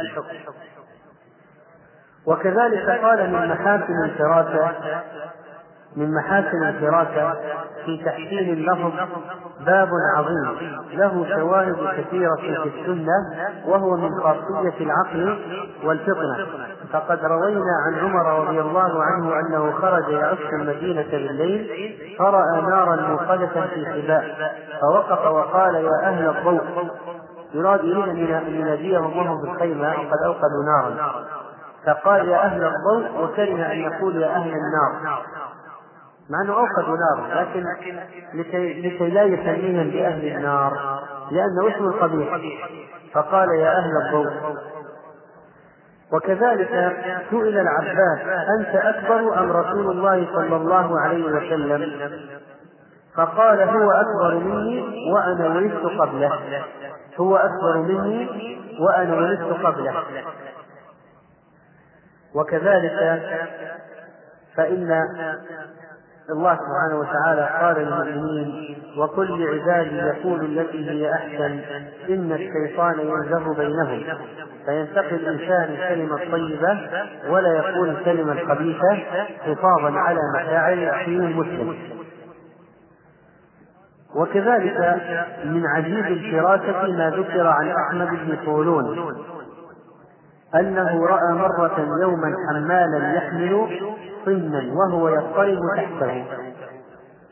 وكذلك 2.25 2.89
قال 2.89 3.29
من 3.29 3.47
محاسن 3.49 4.03
الفراسة 4.05 4.75
من 5.95 6.13
محاسن 6.13 6.63
الفراسة 6.63 7.33
في 7.85 8.03
تحسين 8.05 8.53
اللفظ 8.53 8.91
باب 9.65 9.89
عظيم. 10.15 10.57
له 10.93 11.25
شواهد 11.35 11.75
كثيرة 11.97 12.35
في 12.35 12.71
السنة 12.79 13.49
وهو 13.65 13.97
من 13.97 14.09
خاصية 14.23 14.73
العقل 14.81 15.39
والفطنة. 15.83 16.47
فقد 16.93 17.25
روينا 17.25 17.73
عن 17.85 17.95
عمر 17.99 18.39
رضي 18.39 18.61
الله 18.61 19.03
عنه 19.03 19.39
أنه 19.39 19.71
خرج 19.71 20.09
يعش 20.09 20.53
المدينة 20.53 21.11
بالليل 21.11 21.95
فرأى 22.19 22.61
نارا 22.61 22.95
موقدة 22.95 23.67
في 23.73 23.85
حباء 23.85 24.53
فوقف 24.81 25.25
وقال 25.27 25.75
يا 25.75 26.03
أهل 26.03 26.37
الضوء 26.37 26.61
يراد 27.53 27.83
يريد 27.83 28.31
أن 28.31 28.55
يناديهم 28.55 29.17
وهم 29.17 29.41
بالخيمة 29.41 29.91
قد 29.93 30.23
أوقدوا 30.25 30.63
نارا. 30.65 31.23
فقال 31.85 32.27
يا 32.27 32.45
أهل 32.45 32.63
الضوء 32.63 33.23
وكره 33.23 33.71
أن 33.71 33.77
يقول 33.77 34.15
يا 34.15 34.27
أهل 34.27 34.51
النار. 34.51 35.19
مع 36.29 36.41
أنه 36.41 36.53
أوقدوا 36.53 36.97
نار 36.97 37.41
لكن 37.41 37.63
لكي, 38.33 38.81
لكي 38.81 39.09
لا 39.09 39.23
يسميهم 39.23 39.89
بأهل 39.89 40.27
النار 40.27 40.99
لأنه 41.31 41.75
اسم 41.75 41.91
قبيح. 41.91 42.39
فقال 43.13 43.49
يا 43.49 43.77
أهل 43.77 43.91
الضوء 44.05 44.55
وكذلك 46.13 46.97
سئل 47.29 47.59
العباس 47.59 48.19
أنت 48.59 48.75
أكبر 48.75 49.39
أم 49.39 49.51
رسول 49.51 49.91
الله 49.91 50.27
صلى 50.33 50.55
الله 50.55 50.99
عليه 50.99 51.25
وسلم؟ 51.25 52.09
فقال 53.15 53.61
هو 53.61 53.91
أكبر 53.91 54.35
مني 54.35 54.83
وأنا 55.13 55.55
ولدت 55.55 56.01
قبله. 56.01 56.39
هو 57.17 57.35
أكبر 57.35 57.77
مني 57.77 58.29
وأنا 58.79 59.15
ولدت 59.15 59.65
قبله. 59.65 60.03
وكذلك 62.35 63.21
فإن 64.55 65.05
الله 66.31 66.55
سبحانه 66.55 66.99
وتعالى 66.99 67.49
قال 67.61 67.85
للمؤمنين 67.85 68.77
وكل 68.97 69.47
عبادي 69.47 69.95
يقول 69.97 70.59
التي 70.59 70.89
هي 70.89 71.13
أحسن 71.13 71.59
إن 72.09 72.31
الشيطان 72.31 72.99
ينزغ 72.99 73.53
بينهم. 73.53 74.03
فينتقي 74.65 75.15
الإنسان 75.15 75.69
الكلمة 75.71 76.23
الطيبة 76.23 76.79
ولا 77.29 77.53
يقول 77.53 77.89
الكلمة 77.89 78.31
الخبيثة 78.31 78.97
حفاظا 79.45 79.99
على 79.99 80.19
مشاعر 80.35 80.89
أخيه 80.89 81.19
المسلم. 81.19 81.75
وكذلك 84.15 84.97
من 85.45 85.63
عجيب 85.75 86.05
الفراسة 86.05 86.87
ما 86.87 87.09
ذكر 87.09 87.47
عن 87.47 87.71
أحمد 87.71 88.07
بن 88.07 88.37
طولون 88.45 89.15
أنه 90.55 91.05
رأى 91.05 91.33
مرة 91.33 91.79
يوما 92.01 92.33
حمالا 92.49 93.13
يحمل 93.13 93.79
طنا 94.25 94.63
وهو 94.73 95.09
يضطرب 95.09 95.59
تحته. 95.75 96.25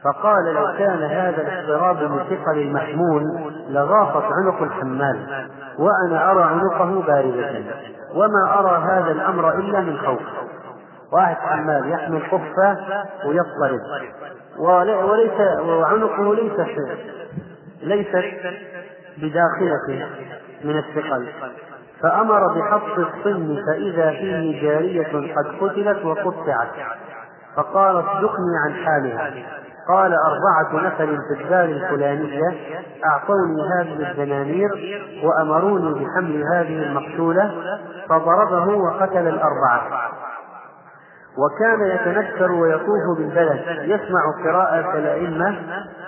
فقال 0.04 0.54
لو 0.54 0.78
كان 0.78 1.04
هذا 1.04 1.42
الاضطراب 1.42 2.12
من 2.12 2.20
ثقل 2.20 2.58
المحمول 2.58 3.24
لغاصت 3.70 4.26
عنق 4.26 4.62
الحمال 4.62 5.48
وأنا 5.80 6.32
أرى 6.32 6.44
عنقه 6.44 7.02
باردة 7.02 7.64
وما 8.14 8.60
أرى 8.60 8.84
هذا 8.84 9.12
الأمر 9.12 9.54
إلا 9.54 9.82
من 9.82 9.98
خوف. 9.98 10.22
واحد 11.14 11.36
حمال 11.36 11.92
يحمل 11.92 12.22
خفة 12.22 12.78
ويضطرب. 13.26 13.80
وليس 15.10 15.60
وعنقه 15.62 16.36
ليست 16.36 16.78
ليست 17.82 18.26
بداخلة 19.18 20.08
من 20.64 20.78
الثقل. 20.78 21.28
فأمر 22.02 22.60
بحط 22.60 23.00
الصن 23.00 23.58
فإذا 23.68 24.12
فيه 24.12 24.62
جارية 24.62 25.08
قد 25.08 25.48
قتلت 25.62 26.06
وقطعت. 26.06 26.68
فقالت 27.56 28.06
دقني 28.22 28.58
عن 28.66 28.74
حالها. 28.86 29.32
قال 29.88 30.14
أربعة 30.14 30.88
نفر 30.88 31.06
في 31.06 31.44
الدار 31.44 31.64
الفلانية 31.64 32.58
أعطوني 33.06 33.62
هذه 33.80 34.12
الدنانير 34.12 34.70
وأمروني 35.24 35.94
بحمل 35.94 36.44
هذه 36.54 36.84
المقتولة 36.84 37.52
فضربه 38.10 38.68
وقتل 38.76 39.28
الأربعة. 39.28 39.82
وكان 41.38 41.88
يتنكر 41.88 42.52
ويطوف 42.52 43.18
بالبلد. 43.18 43.62
يسمع 43.82 44.22
قراءة 44.46 44.98
الأئمة 44.98 45.56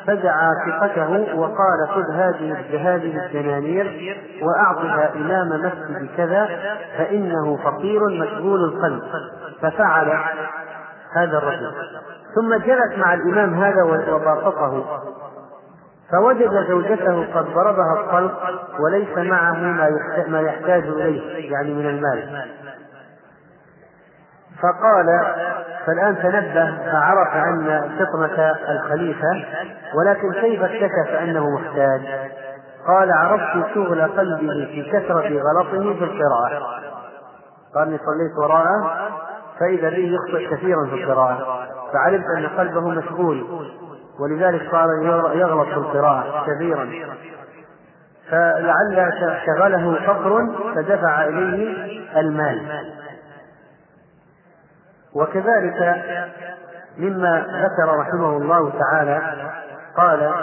فدعا 0.08 0.54
ثقته 0.68 1.36
وقال 1.36 1.88
خذ 1.90 2.12
هذه 2.12 2.56
هذه 2.72 3.26
الدنانير 3.26 4.16
وأعطها 4.42 5.16
إمام 5.16 5.48
مسجد 5.50 6.10
كذا 6.18 6.50
فإنه 6.98 7.58
فقير 7.58 8.06
مشغول 8.06 8.64
القلب. 8.64 9.02
ففعل 9.62 10.20
هذا 11.16 11.38
الرجل. 11.38 11.72
ثم 12.36 12.56
جلس 12.56 12.98
مع 12.98 13.14
الإمام 13.14 13.54
هذا 13.54 13.84
وباسطه 13.84 14.86
فوجد 16.12 16.68
زوجته 16.68 17.26
قد 17.34 17.46
ضربها 17.54 17.94
الطلق 18.00 18.60
وليس 18.80 19.18
معه 19.18 19.54
ما 20.28 20.42
يحتاج 20.42 20.84
إليه 20.84 21.52
يعني 21.52 21.74
من 21.74 21.86
المال. 21.86 22.50
فقال 24.62 25.06
فالآن 25.86 26.16
تنبه 26.16 26.92
فعرف 26.92 27.36
أن 27.36 27.90
فطنة 28.00 28.56
الخليفة 28.70 29.46
ولكن 29.96 30.34
كيف 30.34 30.64
اكتشف 30.64 31.14
أنه 31.22 31.50
محتاج؟ 31.50 32.02
قال 32.88 33.12
عرفت 33.12 33.74
شغل 33.74 34.02
قلبه 34.02 34.66
في 34.66 34.92
كثرة 34.92 35.42
غلطه 35.42 35.94
في 35.94 36.04
القراءة. 36.04 36.80
قال 37.76 37.88
صليت 37.88 38.38
وراءه 38.38 39.10
فإذا 39.60 39.90
به 39.90 40.18
يخطئ 40.18 40.56
كثيرا 40.56 40.86
في 40.86 40.94
القراءة. 40.94 41.66
فعلمت 41.94 42.26
أن 42.38 42.48
قلبه 42.48 42.90
مشغول 42.90 43.46
ولذلك 44.20 44.72
صار 44.72 44.88
يغلط 45.34 45.68
في 45.68 45.78
القراءة 45.78 46.46
كثيرا. 46.48 46.90
فلعل 48.30 49.14
شغله 49.46 50.00
فقر 50.08 50.48
فدفع 50.76 51.24
إليه 51.24 52.00
المال. 52.20 52.90
وكذلك 55.14 55.96
مما 56.98 57.40
ذكر 57.40 58.00
رحمه 58.00 58.38
الله 58.38 58.72
تعالى 58.80 59.22
قال 59.98 60.34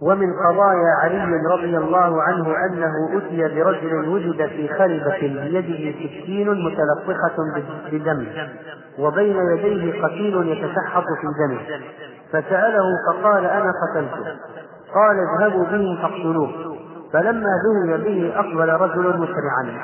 ومن 0.00 0.32
قضايا 0.32 0.94
علي 1.02 1.42
رضي 1.52 1.76
الله 1.76 2.22
عنه 2.22 2.54
أنه 2.66 3.18
أتي 3.18 3.54
برجل 3.54 4.08
وجد 4.08 4.46
في 4.46 4.68
خلبة 4.68 5.18
بيده 5.20 5.98
سكين 5.98 6.50
متلطخة 6.64 7.36
بدم 7.92 8.26
وبين 8.98 9.36
يديه 9.36 10.02
قتيل 10.02 10.48
يتسحط 10.48 11.04
في 11.04 11.26
دمه 11.38 11.60
فسأله 12.32 12.84
فقال 13.08 13.44
أنا 13.44 13.72
قتلته 13.82 14.36
قال 14.94 15.16
اذهبوا 15.18 15.64
به 15.64 15.98
فاقتلوه. 16.02 16.67
فلما 17.12 17.50
ذهب 17.64 18.04
به 18.04 18.32
أقبل 18.36 18.68
رجل 18.68 19.18
مسرعا 19.18 19.80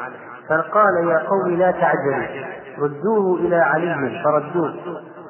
فقال 0.49 1.09
يا 1.09 1.19
قوم 1.19 1.51
لا 1.51 1.71
تعجلوا 1.71 2.45
ردوه 2.79 3.39
إلى 3.39 3.57
علي 3.57 4.23
فردوه. 4.25 4.75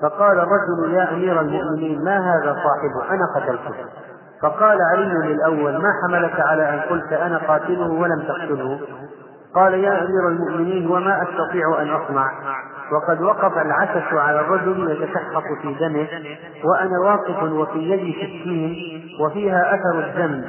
فقال 0.03 0.39
الرجل 0.39 0.95
يا 0.95 1.13
أمير 1.13 1.41
المؤمنين 1.41 2.05
ما 2.05 2.19
هذا 2.19 2.55
صاحبه 2.55 3.15
أنا 3.15 3.25
قتلته. 3.37 3.75
فقال 4.43 4.79
علي 4.93 5.35
للأول 5.35 5.77
ما 5.77 5.89
حملك 6.03 6.41
على 6.41 6.75
أن 6.75 6.81
قلت 6.81 7.13
أنا 7.13 7.39
قاتله 7.39 7.91
ولم 7.91 8.23
تقتله؟ 8.29 8.81
قال 9.55 9.75
يا 9.75 10.03
أمير 10.03 10.29
المؤمنين 10.29 10.91
وما 10.91 11.23
أستطيع 11.23 11.83
أن 11.83 11.91
أصنع. 11.91 12.31
وقد 12.93 13.23
وقف 13.23 13.59
العسس 13.59 14.13
على 14.13 14.41
الرجل 14.41 14.91
يتشحط 14.91 15.45
في 15.63 15.75
دمه 15.81 16.09
وأنا 16.65 16.99
واقف 17.05 17.43
وفي 17.43 17.79
يدي 17.79 18.13
سكين 18.13 19.03
وفيها 19.21 19.75
أثر 19.75 19.99
الدم. 19.99 20.45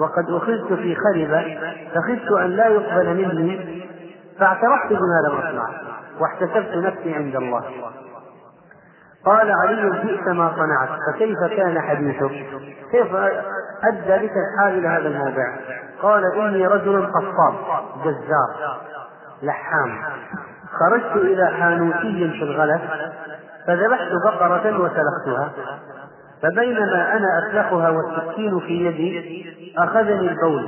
وقد 0.00 0.30
أخذت 0.30 0.72
في 0.72 0.96
خربة 0.96 1.58
فخفت 1.94 2.32
أن 2.32 2.50
لا 2.50 2.66
يقبل 2.66 3.14
مني 3.14 3.86
فاعترفت 4.38 4.88
بما 4.88 5.28
لم 5.28 5.36
أصنع 5.36 5.68
واحتسبت 6.20 6.76
نفسي 6.76 7.14
عند 7.14 7.36
الله 7.36 7.64
قال 9.24 9.50
علي 9.50 9.90
بئس 9.90 10.28
ما 10.28 10.52
صنعت 10.56 10.88
فكيف 11.06 11.38
كان 11.56 11.80
حديثك؟ 11.80 12.30
كيف 12.92 13.14
أدى 13.84 14.26
بك 14.26 14.32
الحال 14.36 14.78
إلى 14.78 14.88
هذا 14.88 15.08
الموضع؟ 15.08 15.56
قال 16.02 16.24
إني 16.24 16.66
رجل 16.66 17.06
قصاب 17.06 17.54
جزار 18.04 18.80
لحام 19.42 19.98
خرجت 20.80 21.16
إلى 21.16 21.46
حانوتي 21.46 22.30
في 22.30 22.42
الغلف 22.42 22.82
فذبحت 23.66 24.08
بقرة 24.24 24.78
وسلختها 24.80 25.52
فبينما 26.42 27.16
أنا 27.16 27.38
أسلخها 27.38 27.90
والسكين 27.90 28.60
في 28.60 28.86
يدي 28.86 29.46
أخذني 29.78 30.28
البول 30.28 30.66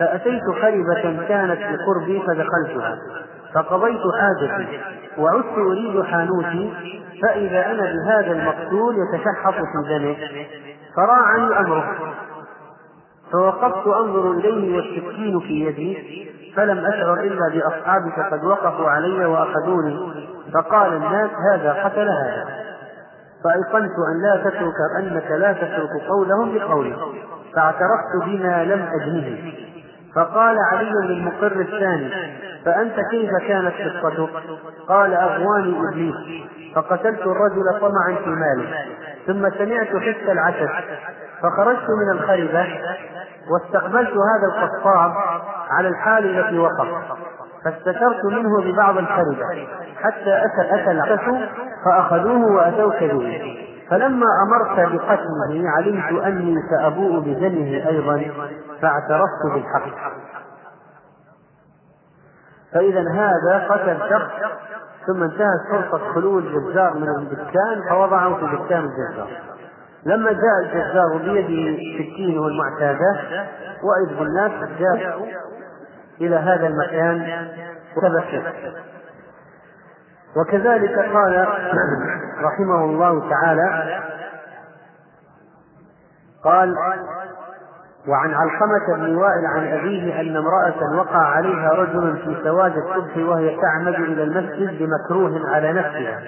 فأتيت 0.00 0.42
خربة 0.62 1.26
كانت 1.28 1.58
بقربي 1.60 2.22
فدخلتها 2.26 2.98
فقضيت 3.54 4.00
حاجتي 4.20 4.80
وعدت 5.18 5.58
أريد 5.58 6.02
حانوتي 6.02 6.72
فإذا 7.22 7.66
أنا 7.66 7.92
بهذا 7.92 8.32
المقتول 8.32 8.94
يتشحط 8.98 9.54
في 9.54 9.98
دمه 9.98 10.16
فراعني 10.96 11.58
أمره. 11.60 12.14
فوقفت 13.32 13.86
أنظر 13.86 14.30
إليه 14.30 14.76
والسكين 14.76 15.40
في 15.40 15.66
يدي 15.66 16.28
فلم 16.56 16.86
أشعر 16.86 17.20
إلا 17.20 17.48
بأصحابك 17.54 18.32
قد 18.32 18.44
وقفوا 18.44 18.90
علي 18.90 19.24
وأخذوني 19.26 19.98
فقال 20.54 20.92
الناس 20.92 21.30
هذا 21.52 21.84
قتل 21.84 22.08
هذا. 22.08 22.57
فأيقنت 23.44 23.92
أن 24.12 24.22
لا 24.22 24.50
تترك 24.50 24.74
أنك 24.98 25.30
لا 25.30 25.52
تترك 25.52 26.02
قولهم 26.08 26.58
بقولي 26.58 26.96
فاعترفت 27.54 28.24
بما 28.24 28.64
لم 28.64 28.88
أجنه 29.00 29.52
فقال 30.14 30.56
علي 30.72 30.92
للمقر 31.06 31.60
الثاني 31.60 32.10
فأنت 32.64 32.94
كيف 33.10 33.30
كانت 33.48 33.74
قصتك؟ 33.74 34.30
قال 34.88 35.14
أغواني 35.14 35.74
إبليس. 35.88 36.14
فقتلت 36.74 37.20
الرجل 37.20 37.80
طمعا 37.80 38.14
في 38.24 38.30
ماله 38.30 38.74
ثم 39.26 39.50
سمعت 39.58 39.88
حس 39.88 40.28
العسل 40.28 40.68
فخرجت 41.42 41.86
من 41.90 42.10
الخربة 42.12 42.66
واستقبلت 43.50 44.10
هذا 44.10 44.46
القصاب 44.46 45.12
على 45.70 45.88
الحال 45.88 46.38
التي 46.38 46.58
وقف. 46.58 46.88
فاستشرت 47.64 48.24
منه 48.24 48.62
ببعض 48.62 48.98
الخربة 48.98 49.68
حتى 49.96 50.42
أتى 50.44 50.74
أتى 50.74 50.90
فأخذوه 51.84 52.52
وأتوك 52.52 52.96
به 53.02 53.58
فلما 53.90 54.26
أمرت 54.46 54.92
بقتله 54.92 55.70
علمت 55.76 56.24
أني 56.24 56.56
سأبوء 56.70 57.20
بذنه 57.20 57.88
أيضا 57.88 58.22
فاعترفت 58.82 59.54
بالحق. 59.54 60.12
فإذا 62.72 63.04
هذا 63.10 63.66
قتل 63.68 63.98
شخص 64.10 64.32
ثم 65.06 65.22
انتهت 65.22 65.60
فرصة 65.70 66.12
خلو 66.14 66.38
الجزار 66.38 66.94
من 66.94 67.08
الدكان 67.08 67.82
فوضعه 67.90 68.34
في 68.34 68.56
دكان 68.56 68.84
الجزار. 68.84 69.28
لما 70.06 70.32
جاء 70.32 70.58
الجزار 70.62 71.18
بيده 71.18 71.78
سكينه 71.98 72.46
المعتادة 72.46 73.16
وإذ 73.82 74.18
بالناس 74.18 74.52
جاء 74.78 75.18
إلى 76.20 76.36
هذا 76.36 76.66
المكان 76.66 77.48
وتبكت 77.96 78.42
وكذلك 80.36 80.98
قال 80.98 81.48
رحمه 82.40 82.84
الله 82.84 83.30
تعالى 83.30 84.00
قال 86.44 86.74
وعن 88.08 88.34
علقمة 88.34 88.96
بن 88.96 89.16
وائل 89.16 89.46
عن 89.46 89.66
أبيه 89.66 90.20
أن 90.20 90.36
امرأة 90.36 90.96
وقع 90.96 91.18
عليها 91.18 91.70
رجل 91.72 92.16
في 92.16 92.36
سواد 92.44 92.76
الصبح 92.76 93.16
وهي 93.16 93.56
تعمد 93.60 93.94
إلى 93.94 94.22
المسجد 94.22 94.78
بمكروه 94.78 95.54
على 95.54 95.72
نفسها 95.72 96.20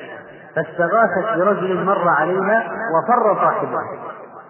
فاستغاثت 0.57 1.38
برجل 1.38 1.85
مر 1.85 2.09
عليها 2.09 2.64
وفر 2.94 3.35
صاحبه 3.35 3.81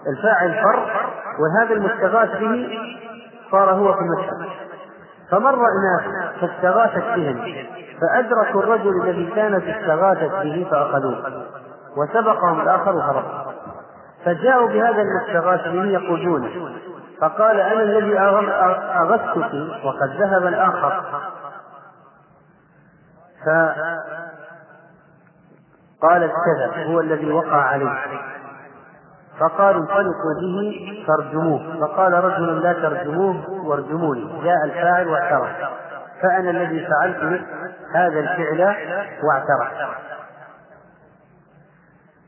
الفاعل 0.07 0.55
فر 0.55 0.91
وهذا 1.39 1.75
المستغاث 1.75 2.31
به 2.41 2.69
صار 3.51 3.71
هو 3.71 3.93
في 3.93 4.01
المشهد 4.01 4.70
فمر 5.31 5.57
ناس 5.57 6.03
فاستغاثت 6.41 7.05
بهم 7.17 7.67
فأدركوا 8.01 8.63
الرجل 8.63 9.03
الذي 9.03 9.31
كانت 9.31 9.65
استغاثت 9.65 10.33
به 10.43 10.67
فأخذوه 10.71 11.47
وسبقهم 11.97 12.61
الآخر 12.61 12.97
وهرب 12.97 13.25
فجاءوا 14.25 14.69
بهذا 14.69 15.03
المستغاث 15.03 15.69
به 15.69 15.85
يقودونه 15.85 16.51
فقال 17.21 17.61
أنا 17.61 17.83
الذي 17.83 18.19
أغثتك 18.19 19.55
وقد 19.85 20.11
ذهب 20.19 20.47
الآخر. 20.47 21.03
فقال 26.01 26.23
الكذب 26.25 26.87
هو 26.87 27.01
الذي 27.01 27.33
وقع 27.33 27.57
عليه 27.57 27.91
فقالوا 29.41 29.81
انطلقوا 29.81 30.35
به 30.41 31.05
فارجموه. 31.07 31.61
فقال 31.81 32.13
رجل 32.13 32.63
لا 32.63 32.73
ترجموه 32.73 33.67
وارجموني. 33.67 34.43
جاء 34.45 34.65
الفاعل 34.65 35.09
واعترف. 35.09 35.49
فأنا 36.23 36.51
الذي 36.51 36.87
فعلت 36.87 37.41
هذا 37.95 38.21
الفعل 38.21 38.75
واعترف. 39.25 39.73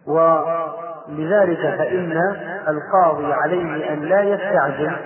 ولذلك 0.06 1.60
فإن 1.60 2.36
القاضي 2.68 3.32
عليه 3.32 3.92
أن 3.92 4.00
لا 4.00 4.22
يستعجل 4.22 4.96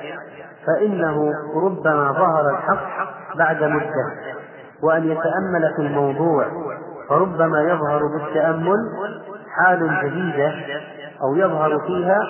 فإنه 0.67 1.33
ربما 1.65 2.13
ظهر 2.13 2.51
الحق 2.51 3.09
بعد 3.37 3.65
مدة 3.65 4.07
وأن 4.83 5.05
يتأمل 5.05 5.75
في 5.77 5.83
الموضوع 5.83 6.45
فربما 7.09 7.61
يظهر 7.61 8.01
بالتأمل 8.07 8.79
حال 9.57 10.01
جديدة 10.05 10.55
أو 11.23 11.37
يظهر 11.37 11.81
فيها 11.87 12.21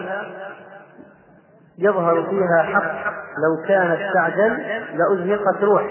يظهر 1.79 2.27
فيها 2.31 2.63
حق. 2.63 3.13
لو 3.45 3.69
كان 3.69 3.91
استعجل 3.93 4.63
لأزهقت 4.95 5.63
روح 5.63 5.83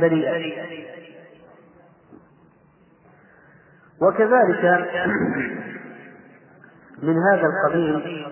بريئة. 0.00 0.52
وكذلك 4.02 4.88
من 7.02 7.16
هذا 7.18 7.46
القبيل 7.46 8.24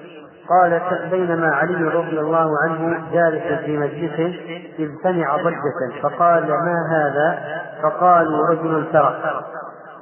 قال 0.48 0.80
بينما 1.10 1.54
علي 1.54 1.84
رضي 1.84 2.20
الله 2.20 2.50
عنه 2.64 3.12
جالس 3.12 3.64
في 3.64 3.78
مجلسه 3.78 4.34
إذ 4.78 4.90
سمع 5.02 5.36
ضجة 5.36 6.00
فقال 6.02 6.48
ما 6.48 6.88
هذا؟ 6.90 7.62
فقالوا 7.82 8.46
رجل 8.50 8.86
سرق 8.92 9.44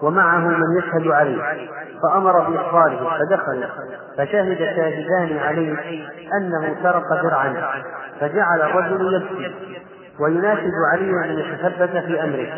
ومعه 0.03 0.39
من 0.39 0.79
يشهد 0.79 1.09
عليه. 1.09 1.69
فأمر 2.03 2.41
بإخباره 2.51 3.19
فدخل 3.19 3.69
فشهد 4.19 4.59
شاهدان 4.59 5.39
عليه 5.39 6.05
أنه 6.37 6.77
سرق 6.83 7.23
درعا 7.23 7.55
فجعل 8.21 8.63
الرجل 8.63 9.15
يبكي 9.15 9.55
ويناشد 10.21 10.73
علي 10.93 11.25
أن 11.25 11.39
يتثبت 11.39 11.91
في 11.91 12.25
أمره. 12.25 12.49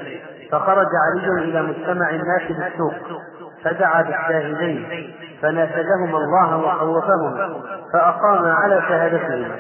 فخرج 0.53 0.87
علي 1.07 1.45
إلى 1.45 1.63
مجتمع 1.63 2.11
الناس 2.11 2.43
بالسوق 2.49 2.95
فدعا 3.65 4.03
بالشاهدين 4.03 5.13
فناشدهما 5.43 6.19
الله 6.19 6.57
وخوفهما 6.57 7.55
فأقام 7.93 8.47
على 8.47 8.83
شهادتهما 8.89 9.57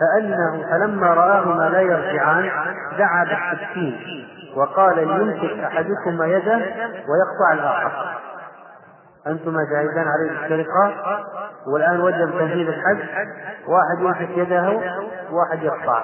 فأنه 0.00 0.64
فلما 0.70 1.06
رآهما 1.06 1.68
لا 1.68 1.80
يرجعان 1.80 2.50
دعا 2.98 3.24
بالسكين. 3.24 4.24
وقال 4.56 5.08
ليمسك 5.08 5.64
أحدكما 5.64 6.26
يده 6.26 6.56
ويقطع 7.08 7.52
الآخر. 7.52 8.18
أنتما 9.26 9.58
شاهدان 9.72 10.08
عليه 10.08 10.30
السرقة؟ 10.30 10.92
والآن 11.72 12.00
وجب 12.00 12.30
تنفيذ 12.38 12.68
الحج. 12.68 12.98
واحد 13.68 14.00
يمسك 14.00 14.36
يده 14.36 14.80
واحد 15.30 15.62
يقطع. 15.62 16.02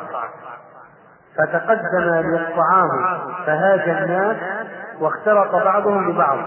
فتقدم 1.36 2.30
ليقطعاه 2.30 3.18
فهاج 3.46 3.88
الناس 3.88 4.36
واختلط 5.00 5.54
بعضهم 5.54 6.12
ببعض. 6.12 6.38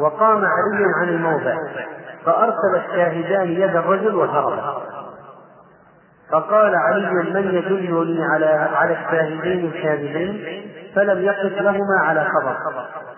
وقام 0.00 0.44
علي 0.44 0.84
عن 1.00 1.08
الموضع 1.08 1.56
فأرسل 2.24 2.76
الشاهدان 2.76 3.48
يد 3.48 3.76
الرجل 3.76 4.14
وهرب. 4.14 4.82
فقال 6.32 6.74
علي 6.74 7.30
من 7.34 7.54
يدلني 7.54 8.24
على 8.24 8.46
على 8.74 8.92
الشاهدين 8.92 9.66
الكاذبين 9.66 10.62
فلم 10.94 11.24
يقف 11.24 11.62
لهما 11.62 12.00
على 12.04 12.24
خبر. 12.24 12.56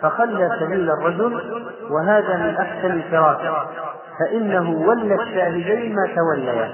فخلى 0.02 0.50
سبيل 0.60 0.90
الرجل 0.90 1.62
وهذا 1.90 2.36
من 2.36 2.56
أحسن 2.56 2.90
الفراسه 2.90 3.66
فإنه 4.18 4.70
ولى 4.70 5.14
الشاهدين 5.14 5.94
ما 5.94 6.08
توليا. 6.16 6.70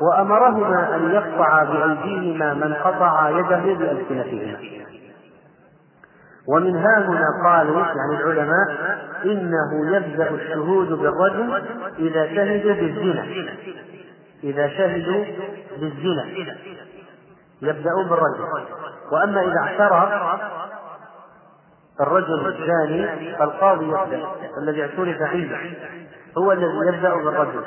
وأمرهما 0.00 0.96
أن 0.96 1.10
يقطعا 1.10 1.64
بأيديهما 1.64 2.54
من 2.54 2.74
قطع 2.74 3.30
يده 3.30 3.74
بألسنتهما. 3.74 4.56
ومن 6.48 6.76
ها 6.76 6.98
هنا 6.98 7.26
قالوا 7.44 7.80
يعني 7.80 8.22
العلماء 8.22 8.66
إنه 9.24 9.96
يبدأ 9.96 10.30
الشهود 10.30 10.92
بالرجل 10.92 11.62
إذا 11.98 12.26
شهدوا 12.26 12.74
بالزنا. 12.74 13.24
إذا 14.44 14.68
شهدوا 14.68 15.24
بالزنا 15.76 16.24
يبدأون 17.62 18.08
بالرجل. 18.08 18.44
وأما 19.12 19.42
إذا 19.42 19.58
اعترف 19.58 20.40
الرجل 22.00 22.46
الثاني 22.48 23.36
فالقاضي 23.36 23.84
يبدأ 23.84 24.28
الذي 24.62 24.82
اعترف 24.82 25.22
فيه 25.30 25.76
هو 26.38 26.52
الذي 26.52 26.88
يبدأ 26.88 27.14
بالرجل 27.14 27.64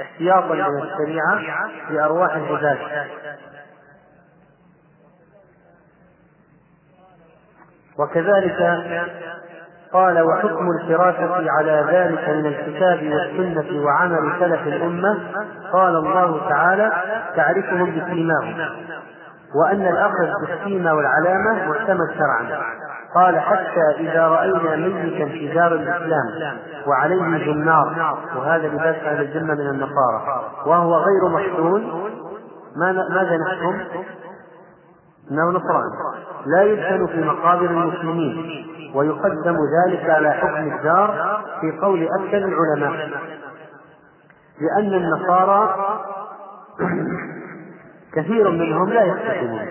احتياطا 0.00 0.54
من 0.54 0.82
الشريعة 0.82 1.38
في 1.88 2.00
أرواح 2.00 2.34
العباد. 2.34 2.78
وكذلك 7.98 8.60
قال 9.92 10.22
وحكم 10.22 10.70
الفراسة 10.70 11.50
على 11.50 11.86
ذلك 11.90 12.28
من 12.28 12.46
الكتاب 12.46 13.12
والسنة 13.12 13.84
وعمل 13.84 14.32
سلف 14.40 14.66
الأمة. 14.66 15.18
قال 15.72 15.96
الله 15.96 16.48
تعالى 16.48 16.92
تعرفهم 17.36 17.90
بسيماهم 17.90 18.54
وأن 19.54 19.86
الأخذ 19.86 20.30
بالسيمة 20.46 20.94
والعلامة 20.94 21.68
معتمد 21.68 22.10
شرعا. 22.18 22.62
قال 23.14 23.38
حتى 23.40 23.86
إذا 23.98 24.28
رأينا 24.28 24.76
ميتا 24.76 25.26
في 25.26 25.54
دار 25.54 25.72
الإسلام 25.72 26.56
وعليه 26.86 27.52
جنار 27.52 28.16
وهذا 28.36 28.66
لباس 28.68 28.96
أهل 28.96 29.20
الجنة 29.20 29.54
من 29.54 29.68
النصارى 29.70 30.44
وهو 30.66 30.94
غير 30.94 31.28
محسون 31.28 32.10
ماذا 32.76 33.36
نحكم؟ 33.36 33.80
إنه 35.30 35.50
نصراني. 35.50 35.92
لا 36.46 36.62
يدفن 36.62 37.06
في 37.06 37.20
مقابر 37.24 37.66
المسلمين. 37.66 38.66
ويقدم 38.94 39.56
ذلك 39.86 40.10
على 40.10 40.30
حكم 40.30 40.72
الدار 40.72 41.40
في 41.60 41.78
قول 41.82 42.08
أكثر 42.20 42.38
العلماء. 42.38 43.10
لأن 44.60 44.94
النصارى 44.94 45.74
كثير 48.14 48.50
منهم 48.50 48.88
لا 48.88 49.02
يحتكمون 49.02 49.66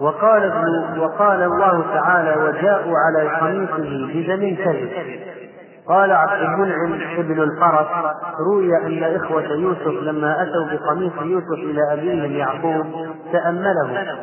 وقال 0.00 0.52
وقال 0.98 1.42
الله 1.42 1.84
تعالى 1.94 2.42
وجاءوا 2.42 2.94
على 2.98 3.28
قميصه 3.28 4.06
بدم 4.14 4.56
كذب. 4.64 4.90
قال 5.88 6.12
عبد 6.12 6.42
المنعم 6.42 6.92
ابن 7.18 7.42
الفرس 7.42 7.86
روي 8.40 8.76
أن 8.76 9.16
إخوة 9.16 9.52
يوسف 9.52 10.02
لما 10.02 10.42
أتوا 10.42 10.66
بقميص 10.72 11.12
يوسف 11.22 11.58
إلى 11.58 11.92
أبيهم 11.92 12.32
يعقوب 12.32 13.06
تأمله. 13.32 14.18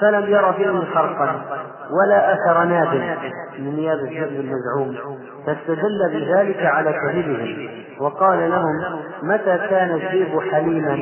فلم 0.00 0.26
ير 0.26 0.52
فيه 0.52 0.94
خرقا 0.94 1.42
ولا 1.90 2.34
أثر 2.34 2.64
ناد 2.64 3.18
من 3.58 3.76
نياب 3.76 3.98
الجبل 3.98 4.40
المزعوم. 4.40 5.18
فاستدل 5.46 6.10
بذلك 6.12 6.66
على 6.66 6.92
كذبهم 6.92 7.68
وقال 8.00 8.50
لهم 8.50 9.00
متى 9.22 9.58
كان 9.58 9.90
الذئب 9.90 10.40
حليما 10.40 10.94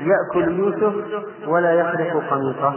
يأكل 0.00 0.58
يوسف 0.58 0.94
ولا 1.46 1.72
يخرق 1.72 2.30
قميصه؟ 2.30 2.74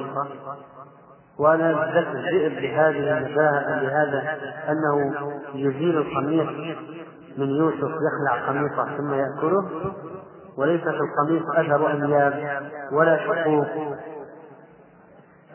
وأنا 1.39 1.71
ذكر 1.71 2.11
الذئب 2.11 2.61
بهذه 2.61 3.17
النباهة 3.17 3.81
بهذا 3.81 4.37
أنه 4.69 5.13
يزيل 5.55 5.97
القميص 5.97 6.49
من 7.37 7.49
يوسف 7.49 7.81
يخلع 7.81 8.47
قميصه 8.47 8.97
ثم 8.97 9.13
يأكله. 9.13 9.65
وليس 10.57 10.81
في 10.81 10.89
القميص 10.89 11.43
أثر 11.55 11.91
أنياب 11.91 12.61
ولا 12.91 13.17
شقوق. 13.17 13.67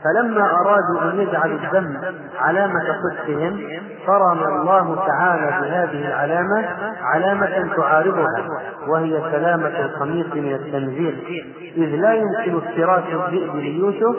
فلما 0.05 0.51
أرادوا 0.61 1.13
أن 1.13 1.21
يجعلوا 1.21 1.59
الدم 1.59 1.97
علامة 2.39 2.85
صدقهم 3.03 3.61
قرن 4.07 4.39
الله 4.39 5.07
تعالى 5.07 5.47
بهذه 5.61 6.09
العلامة 6.09 6.69
علامة 7.03 7.77
تعارضها 7.77 8.45
وهي 8.89 9.21
سلامة 9.33 9.81
القميص 9.81 10.27
من 10.27 10.55
التنزيل. 10.55 11.45
إذ 11.77 11.97
لا 11.97 12.13
يمكن 12.13 12.57
افتراس 12.57 13.05
الذئب 13.13 13.57
ليوسف 13.57 14.17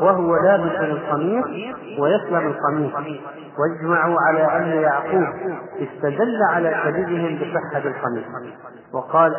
وهو 0.00 0.36
لابس 0.36 0.80
القميص 0.80 1.46
ويسلم 1.98 2.46
القميص. 2.46 2.92
واجمعوا 3.58 4.16
على 4.28 4.56
أن 4.56 4.82
يعقوب 4.82 5.28
استدل 5.80 6.38
على 6.52 6.70
كذبهم 6.84 7.38
بصحة 7.38 7.88
القميص. 7.88 8.24
وقال 8.92 9.36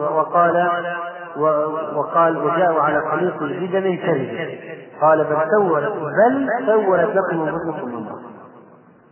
وقال 0.00 0.70
وقال 1.94 2.38
وجاءوا 2.38 2.82
على 2.82 2.98
قميص 2.98 3.34
بدم 3.40 3.96
كذب 3.96 4.50
قال 5.00 5.24
بل 5.24 5.36
سولت 5.50 5.92
بل 5.92 6.48
سولت 6.66 7.16
لكم 7.16 7.48
أنفسكم 7.48 7.96
أمرا. 7.96 8.20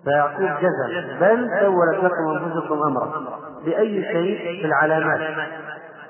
فيعقوب 0.04 0.50
جزم 0.60 1.18
بل 1.20 1.50
سولت 1.60 2.04
لكم 2.04 2.28
أنفسكم 2.30 2.82
أمرا. 2.82 3.12
بأي 3.64 4.02
شيء؟ 4.02 4.60
في 4.60 4.66
العلامات. 4.66 5.20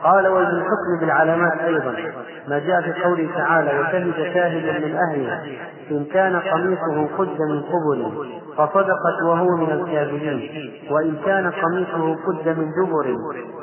قال 0.04 0.28
وبالحكم 0.28 1.00
بالعلامات 1.00 1.60
أيضا 1.60 1.94
ما 2.48 2.58
جاء 2.58 2.80
في 2.80 3.02
قوله 3.02 3.28
تعالى 3.36 3.80
وشهد 3.80 4.14
شاهد 4.34 4.84
من 4.84 4.96
أهلها 4.96 5.42
إن 5.90 6.04
كان 6.04 6.36
قميصه 6.36 7.08
قد 7.18 7.40
من 7.40 7.62
قبل 7.62 8.28
فصدقت 8.56 9.22
وهو 9.24 9.56
من 9.56 9.70
الكاذبين 9.70 10.70
وإن 10.90 11.16
كان 11.26 11.50
قميصه 11.50 12.16
قد 12.26 12.48
من 12.48 12.70
دبر 12.82 13.16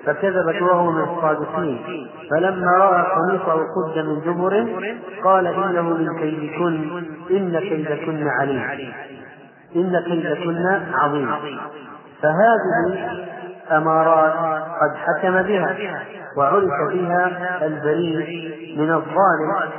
فكذبت 0.05 0.61
وهو 0.61 0.91
من 0.91 1.01
الصادقين. 1.03 2.07
فلما 2.31 2.71
رأى 2.71 3.05
قميصه 3.15 3.53
قد 3.53 3.99
من 3.99 4.21
دبر 4.21 4.67
قال 5.23 5.47
إنه 5.47 5.81
من 5.81 6.19
كيدكن 6.19 7.03
إن 7.31 7.59
كيدكن 7.59 8.27
عليم 8.27 8.91
إن 9.75 9.99
كيدكن 9.99 10.81
عظيم. 10.93 11.29
فهذه 12.21 13.34
أمارات 13.71 14.33
قد 14.81 14.95
حكم 14.95 15.41
بها 15.41 15.77
وعرف 16.37 16.93
بها 16.93 17.65
البريء 17.65 18.75
من 18.77 18.91
الظالم 18.93 19.71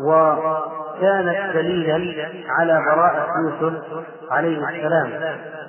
وكانت 0.00 1.54
دليلا 1.54 2.28
على 2.58 2.82
براءة 2.86 3.26
يوسف 3.44 3.82
عليه 4.30 4.68
السلام. 4.68 5.10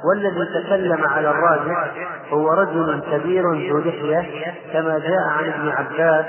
والذي 0.09 0.63
تكلم 0.63 1.05
على 1.05 1.29
الراجح 1.29 1.91
هو 2.29 2.49
رجل 2.49 3.01
كبير 3.11 3.43
ذو 3.43 3.79
لحية 3.79 4.53
كما 4.73 4.99
جاء 4.99 5.23
عن 5.27 5.45
ابن 5.45 5.69
عباس 5.69 6.25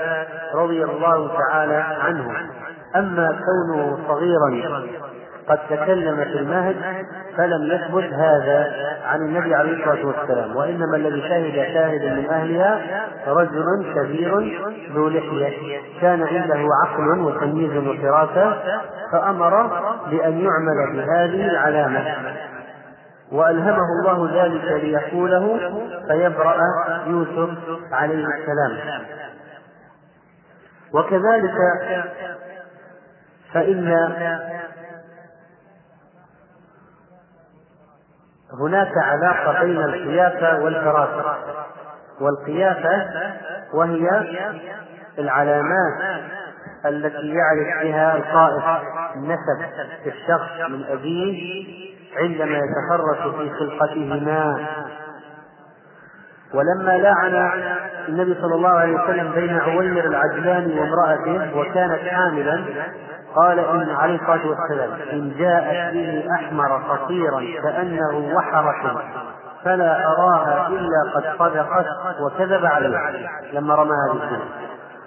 رضي 0.55 0.83
الله 0.83 1.37
تعالى 1.37 1.85
عنه. 2.01 2.31
أما 2.95 3.39
كونه 3.45 3.99
صغيرا 4.07 4.83
قد 5.49 5.59
تكلم 5.69 6.15
في 6.15 6.39
المهد 6.39 6.75
فلم 7.37 7.71
يثبت 7.71 8.13
هذا 8.13 8.73
عن 9.05 9.21
النبي 9.21 9.55
عليه 9.55 9.71
الصلاة 9.71 10.05
والسلام 10.05 10.55
وإنما 10.55 10.95
الذي 10.95 11.21
شهد 11.21 11.73
شاهد 11.73 12.17
من 12.17 12.29
أهلها 12.29 12.79
رجل 13.27 13.93
كبير 13.95 14.59
ذو 14.93 15.09
لحية 15.09 15.79
كان 16.01 16.23
عنده 16.23 16.67
عقل 16.85 17.19
وتمييز 17.19 17.77
وفراسة 17.77 18.57
فأمر 19.11 19.67
بأن 20.09 20.39
يعمل 20.39 20.93
بهذه 20.93 21.47
العلامة. 21.51 22.03
وألهمه 23.31 23.85
الله 23.99 24.43
ذلك 24.43 24.83
ليقوله 24.83 25.59
فيبرأ 26.07 26.57
يوسف 27.07 27.49
عليه 27.91 28.25
السلام. 28.25 29.01
وكذلك 30.93 31.55
فإن 33.53 34.09
هناك 38.61 38.91
علاقة 38.97 39.63
بين 39.63 39.77
القيافة 39.81 40.63
والفراسة 40.63 41.35
والقيافة 42.21 43.07
وهي 43.73 44.07
العلامات 45.19 46.21
التي 46.85 47.33
يعرف 47.33 47.83
بها 47.83 48.15
القائد 48.15 48.61
في 50.03 50.09
الشخص 50.09 50.69
من 50.69 50.83
أبيه 50.85 51.65
عندما 52.17 52.57
يتفرس 52.57 53.35
في 53.35 53.49
خلقتهما. 53.49 54.67
ولما 56.53 56.91
لعن 56.91 57.51
النبي 58.07 58.33
صلى 58.41 58.55
الله 58.55 58.69
عليه 58.69 59.03
وسلم 59.03 59.31
بين 59.31 59.59
عويمر 59.59 60.05
العجلاني 60.05 60.79
وامرأته 60.79 61.57
وكانت 61.57 62.07
حاملا 62.07 62.63
قال 63.35 63.59
إن 63.59 63.89
عليه 63.89 64.15
الصلاة 64.15 64.47
والسلام 64.47 64.91
إن 65.11 65.33
جاءت 65.37 65.93
به 65.93 66.25
أحمر 66.35 66.77
قصيرا 66.77 67.41
كأنه 67.63 68.35
وحرة 68.35 69.03
فلا 69.63 70.05
أراها 70.05 70.67
إلا 70.67 71.11
قد 71.15 71.23
صدقت 71.39 71.85
وكذب 72.21 72.65
عليه 72.65 72.97
لما 73.53 73.75
رمى 73.75 73.91
هذه 73.91 74.15
الكلمة 74.15 74.45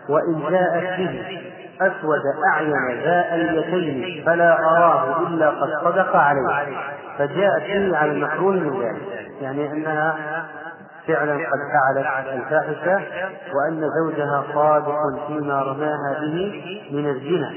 وإن 0.08 0.50
جاءت 0.50 0.98
به 0.98 1.40
أسود 1.80 2.20
أعين 2.52 3.02
ذا 3.04 3.34
اليتين 3.34 4.24
فلا 4.26 4.58
أراه 4.58 5.26
إلا 5.28 5.50
قد 5.50 5.68
صدق 5.84 6.16
عليه. 6.16 6.76
فجاءت 7.18 7.62
به 7.62 7.96
على 7.96 8.12
المكروه 8.12 8.52
من 8.52 8.82
ذلك 8.82 9.02
يعني 9.40 9.72
أنها 9.72 10.16
فعلا 11.08 11.34
قد 11.34 11.58
فعلت 11.72 12.26
الفاحشة 12.28 13.02
وأن 13.54 13.88
زوجها 13.98 14.44
صادق 14.54 15.26
فيما 15.26 15.62
رماها 15.62 16.20
به 16.20 16.62
من 16.92 17.08
الزنا. 17.08 17.52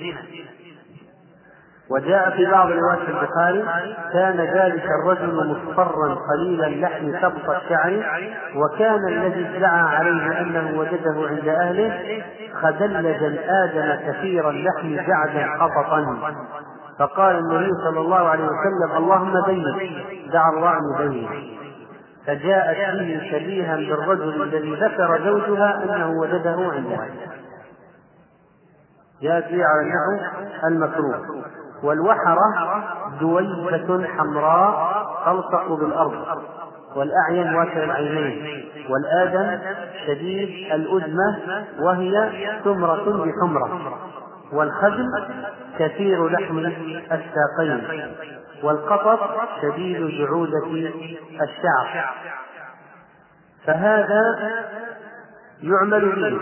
وجاء 1.89 2.29
في 2.29 2.45
بعض 2.45 2.71
روايات 2.71 3.09
البخاري 3.09 3.65
كان 4.13 4.37
ذلك 4.37 4.85
الرجل 5.01 5.47
مصفرا 5.47 6.15
قليل 6.31 6.63
اللحم 6.63 7.11
سبط 7.21 7.49
الشعر 7.49 8.03
وكان 8.55 9.07
الذي 9.07 9.57
ادعى 9.57 9.95
عليه 9.95 10.41
أنه 10.41 10.79
وجده 10.79 11.27
عند 11.29 11.47
أهله 11.47 12.23
خدلج 12.61 13.23
الآدم 13.23 14.11
كثير 14.11 14.49
اللحم 14.49 14.95
جعدا 15.07 15.63
قططا. 15.63 16.17
فقال 16.99 17.35
النبي 17.35 17.69
صلى 17.83 17.99
الله 17.99 18.29
عليه 18.29 18.43
وسلم 18.43 18.97
اللهم 18.97 19.41
بين 19.45 19.63
دعا 20.33 20.49
الله 20.49 21.03
يبين 21.05 21.64
فجاءت 22.27 22.95
به 22.95 23.21
شبيها 23.31 23.75
بالرجل 23.75 24.43
الذي 24.43 24.75
ذكر 24.75 25.23
زوجها 25.23 25.83
أنه 25.83 26.19
وجده 26.19 26.71
عند 26.71 26.91
اهله 26.91 27.31
جاءت 29.21 29.51
به 29.51 29.65
على 29.65 29.81
النحو 29.81 30.67
المكروه. 30.67 31.45
والوحرة 31.83 32.43
دويبة 33.19 34.07
حمراء 34.07 35.05
تلصق 35.25 35.73
بالأرض. 35.73 36.25
والأعين 36.95 37.55
واسع 37.55 37.83
العينين. 37.83 38.65
والآدم 38.89 39.59
شديد 40.07 40.73
الأدمة 40.73 41.39
وهي 41.79 42.31
سمرة 42.63 43.25
بحمرة. 43.25 43.99
والخدم 44.53 45.07
كثير 45.79 46.27
لحم 46.29 46.57
الساقين. 47.11 48.11
والقطط 48.65 49.19
شديد 49.61 50.07
جعودة 50.07 50.67
الشعر. 51.41 52.09
فهذا 53.65 54.21
يعمل 55.63 56.15
به 56.15 56.39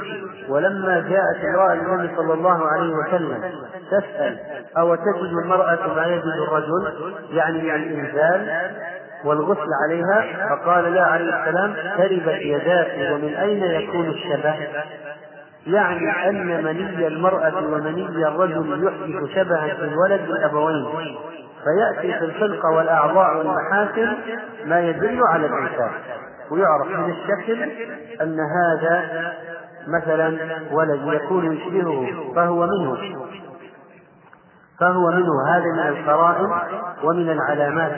ولما 0.53 0.99
جاءت 0.99 1.45
امرأة 1.45 1.73
النبي 1.73 2.15
صلى 2.15 2.33
الله 2.33 2.67
عليه 2.67 2.93
وسلم 2.93 3.51
تسأل 3.91 4.37
أو 4.77 4.95
تجد 4.95 5.33
المرأة 5.43 5.93
ما 5.95 6.05
يجد 6.05 6.25
الرجل؟ 6.25 6.93
يعني 7.31 7.61
من 7.61 7.75
الإنزال 7.75 8.71
والغسل 9.23 9.67
عليها 9.83 10.47
فقال 10.49 10.93
لا 10.93 11.03
عليه 11.03 11.25
السلام 11.25 11.73
تربت 11.97 12.41
يداك 12.41 13.11
ومن 13.11 13.35
أين 13.35 13.63
يكون 13.63 14.09
الشبه؟ 14.09 14.55
يعني 15.67 16.29
أن 16.29 16.63
مني 16.63 17.07
المرأة 17.07 17.57
ومني 17.57 18.27
الرجل 18.27 18.83
يحدث 18.83 19.35
شبها 19.35 19.67
في 19.67 19.83
الولد 19.83 20.21
الأبوين. 20.21 20.85
فيأتي 21.63 22.19
في 22.19 22.25
الخلقة 22.25 22.69
والأعضاء 22.69 23.37
والمحاسن 23.37 24.13
ما 24.65 24.79
يدل 24.79 25.19
على 25.23 25.45
الإنسان. 25.45 25.91
ويعرف 26.51 26.87
من 26.87 27.09
الشكل 27.11 27.61
أن 28.21 28.37
هذا 28.39 29.33
مثلا 29.87 30.37
ولد 30.71 31.01
يكون 31.13 31.53
يشبهه 31.53 32.33
فهو 32.35 32.67
منه. 32.67 32.97
فهو 34.79 35.11
منه. 35.11 35.49
هذا 35.49 35.65
من 35.73 35.97
القرائن 35.97 36.51
ومن 37.03 37.29
العلامات. 37.29 37.91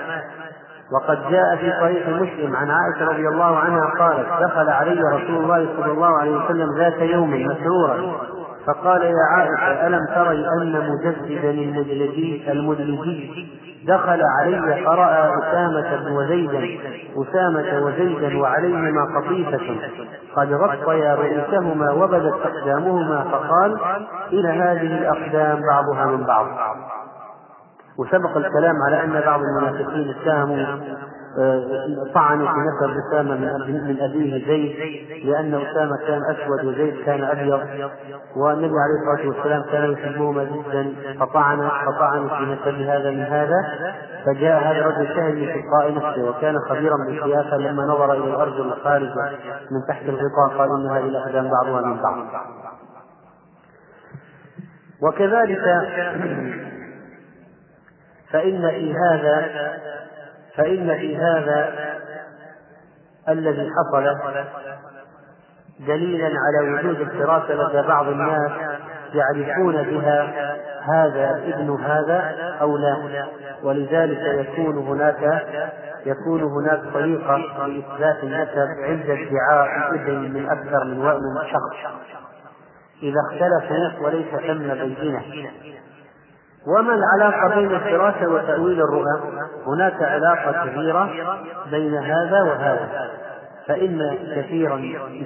وقد 0.92 1.30
جاء 1.30 1.56
في 1.56 1.72
صحيح 1.82 2.08
مسلم 2.08 2.56
عن 2.56 2.72
عائشة 2.72 3.12
رضي 3.12 3.28
الله 3.28 3.58
عنها 3.58 3.86
قالت 4.00 4.28
دخل 4.44 4.70
علي 4.70 5.02
رسول 5.14 5.44
الله 5.44 5.68
صلى 5.78 5.92
الله 5.92 6.20
عليه 6.20 6.38
وسلم 6.38 6.78
ذات 6.78 7.02
يوم 7.02 7.32
مسرورا. 7.32 8.16
فقال 8.68 9.02
يا 9.02 9.26
عائشة 9.32 9.88
ألم 9.88 10.00
تري 10.16 10.46
أن 10.48 10.90
مجددا 10.90 11.50
المدلجي 11.50 12.52
المدلجي 12.52 13.48
دخل 13.88 14.22
علي 14.40 14.84
فرأى 14.86 15.30
أسامة 15.40 16.16
وزيدا 16.18 16.68
أسامة 17.24 17.86
وزيدا 17.86 18.38
وعليهما 18.38 19.20
قطيفة. 19.20 19.78
قد 20.36 20.54
غطيا 20.54 21.16
رؤوسهما 21.16 21.92
وبدت 21.92 22.34
أقدامهما 22.46 23.24
فقال 23.32 23.80
إلى 24.34 24.50
هذه 24.50 24.98
الأقدام 24.98 25.62
بعضها 25.70 26.06
من 26.06 26.24
بعض. 26.24 26.48
وسبق 27.98 28.38
الكلام 28.38 28.76
على 28.88 29.04
أن 29.04 29.22
بعض 29.26 29.40
المنافقين 29.42 30.10
اتهموا 30.10 30.66
آه، 31.40 31.64
طعنوا 32.14 32.48
في 32.48 32.60
نسب 32.60 32.98
أسامة 33.08 33.36
من 33.36 33.98
أبيه 34.02 34.46
زيد 34.48 34.76
لأن 35.26 35.54
أسامة 35.54 35.98
كان 36.08 36.22
أسود 36.32 36.66
وزيد 36.66 36.96
كان 37.06 37.24
أبيض 37.24 37.60
والنبي 38.36 38.74
عليه 38.80 39.00
الصلاة 39.00 39.28
والسلام 39.28 39.64
كان 39.72 39.92
يحبهما 39.92 40.44
جدا 40.44 40.94
فطعن 41.20 41.70
فطعنوا 41.86 42.30
في 42.30 42.44
نسب 42.44 42.82
هذا 42.82 43.12
من 43.12 43.22
هذا 43.22 43.66
فجاء 44.26 44.64
هذا 44.64 44.80
الرجل 44.80 45.08
شهد 45.08 45.36
من 45.36 45.48
تلقاء 45.48 45.94
نفسه 45.94 46.30
وكان 46.30 46.60
خبيرا 46.60 46.96
بالسياسة 47.08 47.58
لما 47.58 47.84
نظر 47.84 48.14
إلى 48.14 48.24
الأرجل 48.24 48.62
الخارجة 48.62 49.32
من 49.72 49.82
تحت 49.88 50.04
الغطاء 50.04 50.58
قال 50.58 50.70
إن 50.70 50.92
هذه 50.92 51.10
الأقدام 51.10 51.50
بعضها 51.50 51.82
من 51.82 52.02
بعض. 52.02 52.18
وكذلك 55.02 55.62
فإن 58.36 58.70
في 58.70 58.94
هذا 58.94 59.50
فإن 60.56 60.96
في 61.00 61.18
هذا 61.18 61.74
الذي 63.30 63.70
حصل 63.70 64.16
دليلا 65.80 66.26
على 66.26 66.72
وجود 66.72 67.02
الفراسة 67.02 67.54
لدى 67.54 67.88
بعض 67.88 68.08
الناس 68.08 68.52
يعرفون 69.14 69.84
بها 69.84 70.56
هذا 70.82 71.44
ابن 71.46 71.84
هذا 71.84 72.36
أو 72.62 72.78
لا. 72.78 73.26
ولذلك 73.64 74.48
يكون 74.48 74.78
هناك 74.78 75.46
يكون 76.06 76.44
هناك 76.44 76.80
طريقة 76.94 77.38
لإثبات 77.68 78.24
النسب 78.24 78.68
عند 78.84 79.10
ادعاء 79.10 79.94
الابن 79.94 80.34
من 80.34 80.50
أكثر 80.50 80.84
من 80.84 81.04
شخص. 81.52 81.94
إذا 83.04 83.20
اختلفوا 83.32 84.06
وليس 84.06 84.28
ثم 84.28 84.74
بينة. 84.74 85.22
وما 86.68 86.96
العلاقة 86.96 87.56
بين 87.56 87.76
الفراسة 87.76 88.30
وتأويل 88.30 88.82
الرؤى؟ 88.82 89.22
هناك 89.68 90.04
علاقة 90.04 90.66
كبيرة 90.68 91.10
بين 91.72 91.96
هذا 91.96 92.42
وهذا. 92.42 93.10
فإن 93.68 94.18
كثيرا 94.36 94.82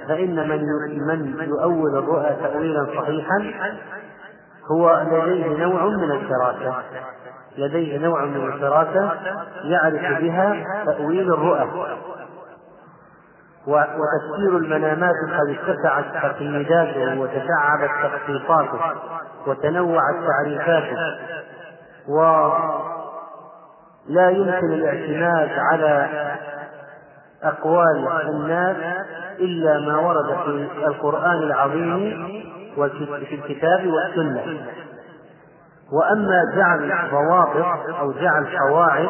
فإن 0.08 0.48
من 0.48 0.62
من 1.06 1.48
يؤول 1.48 1.98
الرؤى 1.98 2.36
تأويلا 2.42 2.86
صحيحا 2.96 3.52
هو 4.72 5.02
لديه 5.10 5.64
نوع 5.64 5.84
من 5.84 6.10
الفراسة 6.10 6.74
لديه 7.58 7.98
نوع 7.98 8.24
من 8.24 8.46
الفراسة 8.46 9.10
يعرف 9.64 10.20
بها 10.22 10.64
تأويل 10.84 11.32
الرؤى. 11.32 11.68
وتفسير 13.66 14.56
المنامات 14.56 15.14
قد 15.40 15.48
اتسعت 15.48 16.04
تقييداته 16.22 17.20
وتشعبت 17.20 17.90
تخصيصاته 18.02 18.80
وتنوعت 19.46 20.14
تعريفاته. 20.26 20.96
ولا 22.08 24.30
يمكن 24.30 24.72
الاعتماد 24.72 25.50
على 25.58 26.08
أقوال 27.42 28.08
الناس 28.28 28.76
إلا 29.40 29.78
ما 29.78 29.98
ورد 29.98 30.36
في 30.44 30.50
القرآن 30.86 31.42
العظيم 31.42 32.28
وفي 32.76 33.34
الكتاب 33.34 33.86
والسنة. 33.86 34.42
وأما 35.92 36.44
جعل 36.56 37.10
ضوابط 37.10 37.96
أو 38.00 38.12
جعل 38.12 38.46
قواعد 38.58 39.08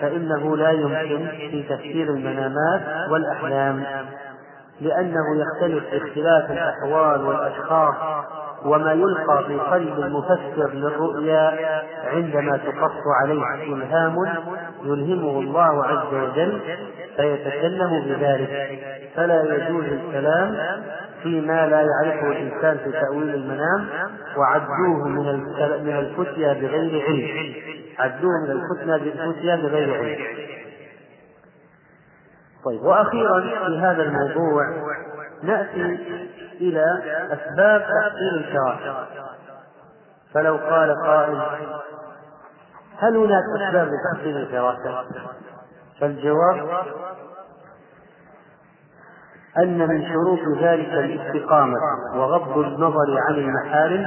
فإنه 0.00 0.56
لا 0.56 0.70
يمكن 0.70 1.26
في 1.50 1.62
تفسير 1.62 2.08
المنامات 2.08 3.10
والأحلام 3.10 3.84
لأنه 4.80 5.24
يختلف 5.36 5.84
باختلاف 5.92 6.50
الأحوال 6.50 7.24
والأشخاص 7.24 7.94
وما 8.64 8.92
يلقى 8.92 9.44
في 9.46 9.58
قلب 9.58 9.98
المفسر 9.98 10.70
للرؤيا 10.72 11.58
عندما 12.12 12.56
تقص 12.56 13.02
عليه 13.22 13.74
إلهام 13.74 14.16
يلهمه 14.84 15.40
الله 15.40 15.84
عز 15.84 16.14
وجل 16.14 16.60
فيتكلم 17.16 18.02
بذلك. 18.06 18.78
فلا 19.16 19.42
يجوز 19.54 19.84
الكلام 19.84 20.56
فيما 21.22 21.66
لا 21.66 21.80
يعرفه 21.80 22.26
الإنسان 22.26 22.78
في 22.78 22.92
تأويل 22.92 23.34
المنام 23.34 23.88
وعدوه 24.36 25.08
من 25.08 25.44
من 25.84 25.98
الفتيا 25.98 26.52
بغير 26.52 27.04
علم. 27.04 27.54
عدوه 27.98 28.32
من 28.46 28.50
الفتيا 28.50 29.56
بغير 29.56 29.94
علم. 29.94 30.42
طيب 32.64 32.82
وأخيرا 32.82 33.40
في 33.40 33.78
هذا 33.78 34.02
الموضوع 34.02 34.64
نأتي 35.42 35.98
إلى 36.60 36.84
أسباب 37.32 37.80
تحصيل 37.80 38.34
الكراهة 38.34 39.06
فلو 40.34 40.56
قال 40.56 40.94
قائل 41.06 41.40
هل 42.98 43.16
هناك 43.16 43.42
أسباب 43.60 43.88
لتحصيل 43.88 44.36
الكراهة؟ 44.36 45.04
فالجواب 46.00 46.84
أن 49.58 49.88
من 49.88 50.04
شروط 50.12 50.58
ذلك 50.62 50.88
الاستقامة 50.88 51.76
وغض 52.14 52.58
النظر 52.58 53.18
عن 53.28 53.34
المحارم 53.34 54.06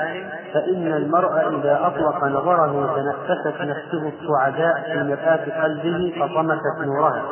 فإن 0.53 0.87
المرء 0.93 1.59
إذا 1.59 1.79
أطلق 1.87 2.23
نظره 2.23 2.95
تنفست 2.95 3.61
نفسه 3.61 4.11
السعداء 4.13 4.83
في 4.93 5.03
مرآة 5.03 5.63
قلبه 5.63 6.13
فطمست 6.19 6.85
نورها 6.85 7.23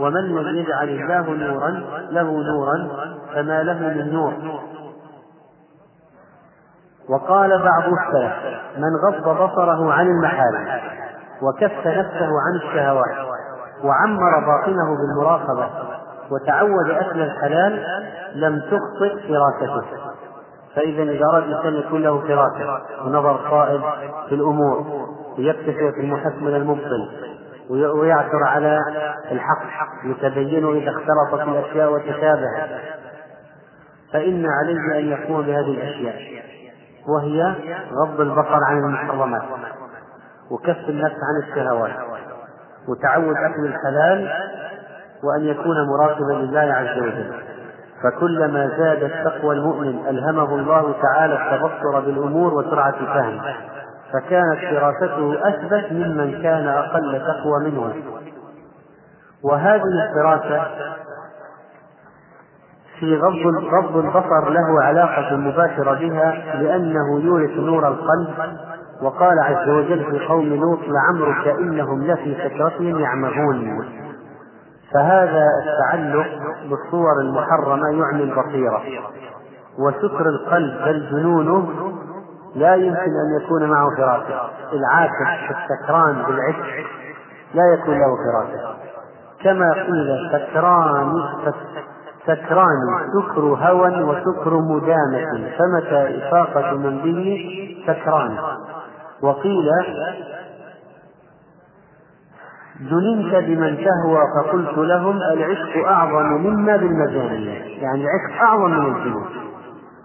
ومن 0.00 0.34
لم 0.34 0.56
يجعل 0.56 0.88
الله 0.88 1.30
نورا 1.30 1.70
له 2.10 2.42
نورا 2.42 2.88
فما 3.34 3.62
له 3.62 3.78
من 3.78 4.12
نور. 4.12 4.32
وقال 7.08 7.50
بعض 7.50 7.92
السلف 7.92 8.32
من 8.78 8.96
غض 9.06 9.42
بصره 9.42 9.92
عن 9.92 10.06
المحارم 10.06 10.80
وكف 11.42 11.86
نفسه 11.86 12.28
عن 12.40 12.56
الشهوات 12.56 13.34
وعمر 13.84 14.46
باطنه 14.46 14.96
بالمراقبة 14.96 15.70
وتعود 16.30 16.90
أكل 16.90 17.22
الحلال 17.22 17.84
لم 18.34 18.60
تخطئ 18.60 19.28
فراسته 19.28 19.86
فإذا 20.74 21.02
إذا 21.02 21.24
أراد 21.24 21.42
الإنسان 21.42 21.74
يكون 21.74 22.02
له 22.02 22.20
فراسة 22.20 22.80
ونظر 23.04 23.50
صائب 23.50 23.82
في 24.28 24.34
الأمور 24.34 25.06
ويكتفي 25.38 25.92
في 25.92 26.00
المحسن 26.00 26.46
المبطل 26.46 27.08
ويعثر 27.70 28.44
على 28.44 28.80
الحق 29.32 29.62
يتبين 30.04 30.76
إذا 30.76 30.90
اختلطت 30.90 31.48
الأشياء 31.48 31.92
وتشابهت 31.92 32.70
فإن 34.12 34.46
عليه 34.46 34.98
أن 34.98 35.08
يقوم 35.08 35.42
بهذه 35.42 35.70
الأشياء 35.70 36.44
وهي 37.08 37.54
غض 37.92 38.20
البصر 38.20 38.64
عن 38.64 38.78
المحرمات 38.78 39.42
وكف 40.50 40.88
النفس 40.88 41.14
عن 41.14 41.42
الشهوات 41.42 41.96
وتعود 42.88 43.36
أكل 43.36 43.66
الحلال 43.66 44.30
وأن 45.24 45.44
يكون 45.44 45.76
مراقبا 45.88 46.32
لله 46.32 46.74
عز 46.74 46.98
وجل. 46.98 47.32
فكلما 48.02 48.70
زادت 48.78 49.12
تقوى 49.24 49.54
المؤمن 49.54 50.06
ألهمه 50.08 50.54
الله 50.54 50.94
تعالى 51.02 51.34
التبصر 51.34 52.00
بالأمور 52.00 52.54
وسرعة 52.54 52.94
الفهم. 53.00 53.40
فكانت 54.12 54.58
فراسته 54.70 55.48
أثبت 55.48 55.92
ممن 55.92 56.42
كان 56.42 56.68
أقل 56.68 57.22
تقوى 57.26 57.70
منه. 57.70 57.94
وهذه 59.44 59.82
الفراسة 59.82 60.64
في 63.00 63.16
غض 63.16 63.64
غض 63.74 63.96
البصر 63.96 64.50
له 64.50 64.82
علاقة 64.82 65.36
مباشرة 65.36 65.94
بها 65.94 66.56
لأنه 66.62 67.20
يورث 67.20 67.56
نور 67.58 67.88
القلب. 67.88 68.28
وقال 69.02 69.38
عز 69.38 69.68
وجل 69.68 70.04
في 70.10 70.26
قوم 70.26 70.54
لوط 70.54 70.78
لعمرك 70.88 71.48
إنهم 71.48 72.04
لفي 72.04 72.34
سكرتهم 72.34 73.00
يعمهون. 73.00 74.03
فهذا 74.94 75.46
التعلق 75.64 76.26
بالصور 76.70 77.20
المحرمة 77.20 77.88
يعني 77.88 78.22
البصيرة. 78.22 78.82
وسكر 79.78 80.28
القلب 80.28 80.84
بل 80.84 81.08
جنونه 81.10 81.92
لا 82.54 82.74
يمكن 82.74 83.00
أن 83.00 83.42
يكون 83.42 83.70
معه 83.70 83.88
فراسة 83.96 84.40
العاشق 84.72 85.56
السكران 85.56 86.22
بالعشق 86.22 86.86
لا 87.54 87.74
يكون 87.74 87.94
له 87.94 88.16
فراسة 88.16 88.74
كما 89.42 89.72
قيل 89.72 90.30
سكران 90.32 91.12
سكران 92.26 92.78
سكر 93.14 93.40
هوى 93.40 94.02
وسكر 94.02 94.54
مدامة. 94.54 95.50
فمتى 95.58 96.18
إفاقة 96.18 96.76
من 96.76 96.98
به؟ 96.98 97.40
سكران. 97.86 98.38
وقيل 99.22 99.68
جننت 102.80 103.34
بمن 103.34 103.76
تهوى 103.76 104.20
فقلت 104.36 104.78
لهم 104.78 105.16
العشق 105.16 105.88
أعظم 105.88 106.26
مما 106.26 106.76
بالمجانين 106.76 107.62
يعني 107.80 108.04
العشق 108.04 108.42
أعظم 108.42 108.70
من 108.70 108.96
الجنون 108.96 109.26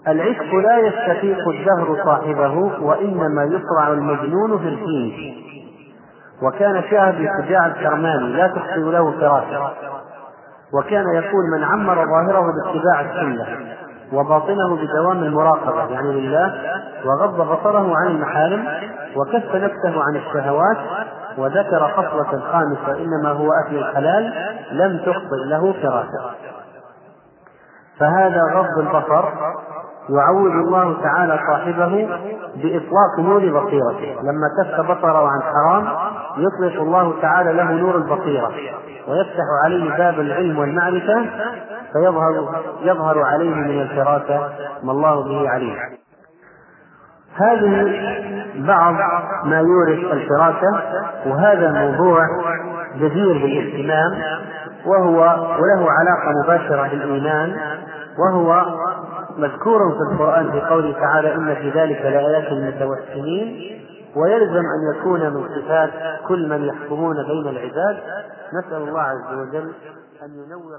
العشق 0.08 0.56
لا 0.56 0.78
يستفيق 0.78 1.50
الدهر 1.50 1.98
صاحبه 2.06 2.54
وإنما 2.82 3.44
يصرع 3.44 3.88
المجنون 3.88 4.58
في 4.60 4.68
الحين. 4.68 5.36
وكان 6.42 6.84
شاهد 6.90 7.16
شجاع 7.16 7.66
الكرماني 7.66 8.34
لا 8.34 8.48
تخطئ 8.48 8.80
له 8.80 9.12
فراسة 9.12 9.72
وكان 10.74 11.06
يقول 11.16 11.50
من 11.58 11.64
عمر 11.64 11.96
ظاهره 11.96 12.42
باتباع 12.42 13.02
السنة 13.02 13.48
وباطنه 14.14 14.76
بدوام 14.76 15.24
المراقبة 15.24 15.94
يعني 15.94 16.12
لله 16.12 16.54
وغض 17.06 17.42
بصره 17.42 17.94
عن 17.98 18.08
المحارم 18.08 18.66
وكف 19.16 19.56
نفسه 19.56 20.04
عن 20.04 20.16
الشهوات 20.16 20.78
وذكر 21.40 21.88
خصلة 21.88 22.40
خامسة 22.52 23.04
إنما 23.04 23.30
هو 23.32 23.50
أكل 23.66 23.78
الحلال 23.78 24.34
لم 24.72 24.98
تخطئ 24.98 25.46
له 25.50 25.74
فراسة 25.74 26.32
فهذا 28.00 28.42
غض 28.54 28.80
البصر 28.80 29.26
يعود 30.10 30.52
الله 30.52 31.02
تعالى 31.04 31.40
صاحبه 31.52 32.10
بإطلاق 32.56 33.20
نور 33.20 33.40
بصيرته. 33.40 34.22
لما 34.22 34.50
كف 34.58 34.82
بصره 34.82 35.28
عن 35.28 35.42
حرام 35.42 35.88
يطلق 36.38 36.82
الله 36.82 37.22
تعالى 37.22 37.54
له 37.54 37.72
نور 37.72 37.96
البصيرة. 37.96 38.52
ويفتح 39.08 39.44
عليه 39.66 39.98
باب 39.98 40.20
العلم 40.20 40.60
والمعرفة 40.60 41.30
فيظهر 41.94 42.62
يظهر 42.82 43.24
عليه 43.24 43.56
من 43.56 43.82
الفراسة 43.82 44.50
ما 44.84 44.92
الله 44.92 45.24
به 45.24 45.50
عليم. 45.50 45.78
هذه 47.40 47.94
بعض 48.56 48.94
ما 49.46 49.60
يورث 49.60 50.14
الفراسة 50.14 50.82
وهذا 51.26 51.72
موضوع 51.72 52.26
جدير 52.96 53.34
بالاهتمام 53.34 54.40
وهو 54.86 55.20
وله 55.60 55.92
علاقة 55.92 56.32
مباشرة 56.44 56.88
بالإيمان 56.90 57.56
وهو 58.20 58.66
مذكور 59.38 59.80
في 59.92 60.14
القرآن 60.14 60.52
في 60.52 60.62
قوله 60.62 60.94
تعالى 60.94 61.36
إن 61.36 61.56
في 61.56 61.70
ذلك 61.70 62.02
لآيات 62.02 62.52
للمتوسمين 62.52 63.80
ويلزم 64.16 64.64
أن 64.76 64.96
يكون 64.96 65.20
من 65.20 65.44
صفات 65.56 65.90
كل 66.28 66.50
من 66.50 66.66
يحكمون 66.66 67.16
بين 67.16 67.48
العباد. 67.48 67.98
نسأل 68.54 68.88
الله 68.88 69.02
عز 69.02 69.34
وجل 69.34 69.74
أن 70.24 70.30
ينور 70.30 70.78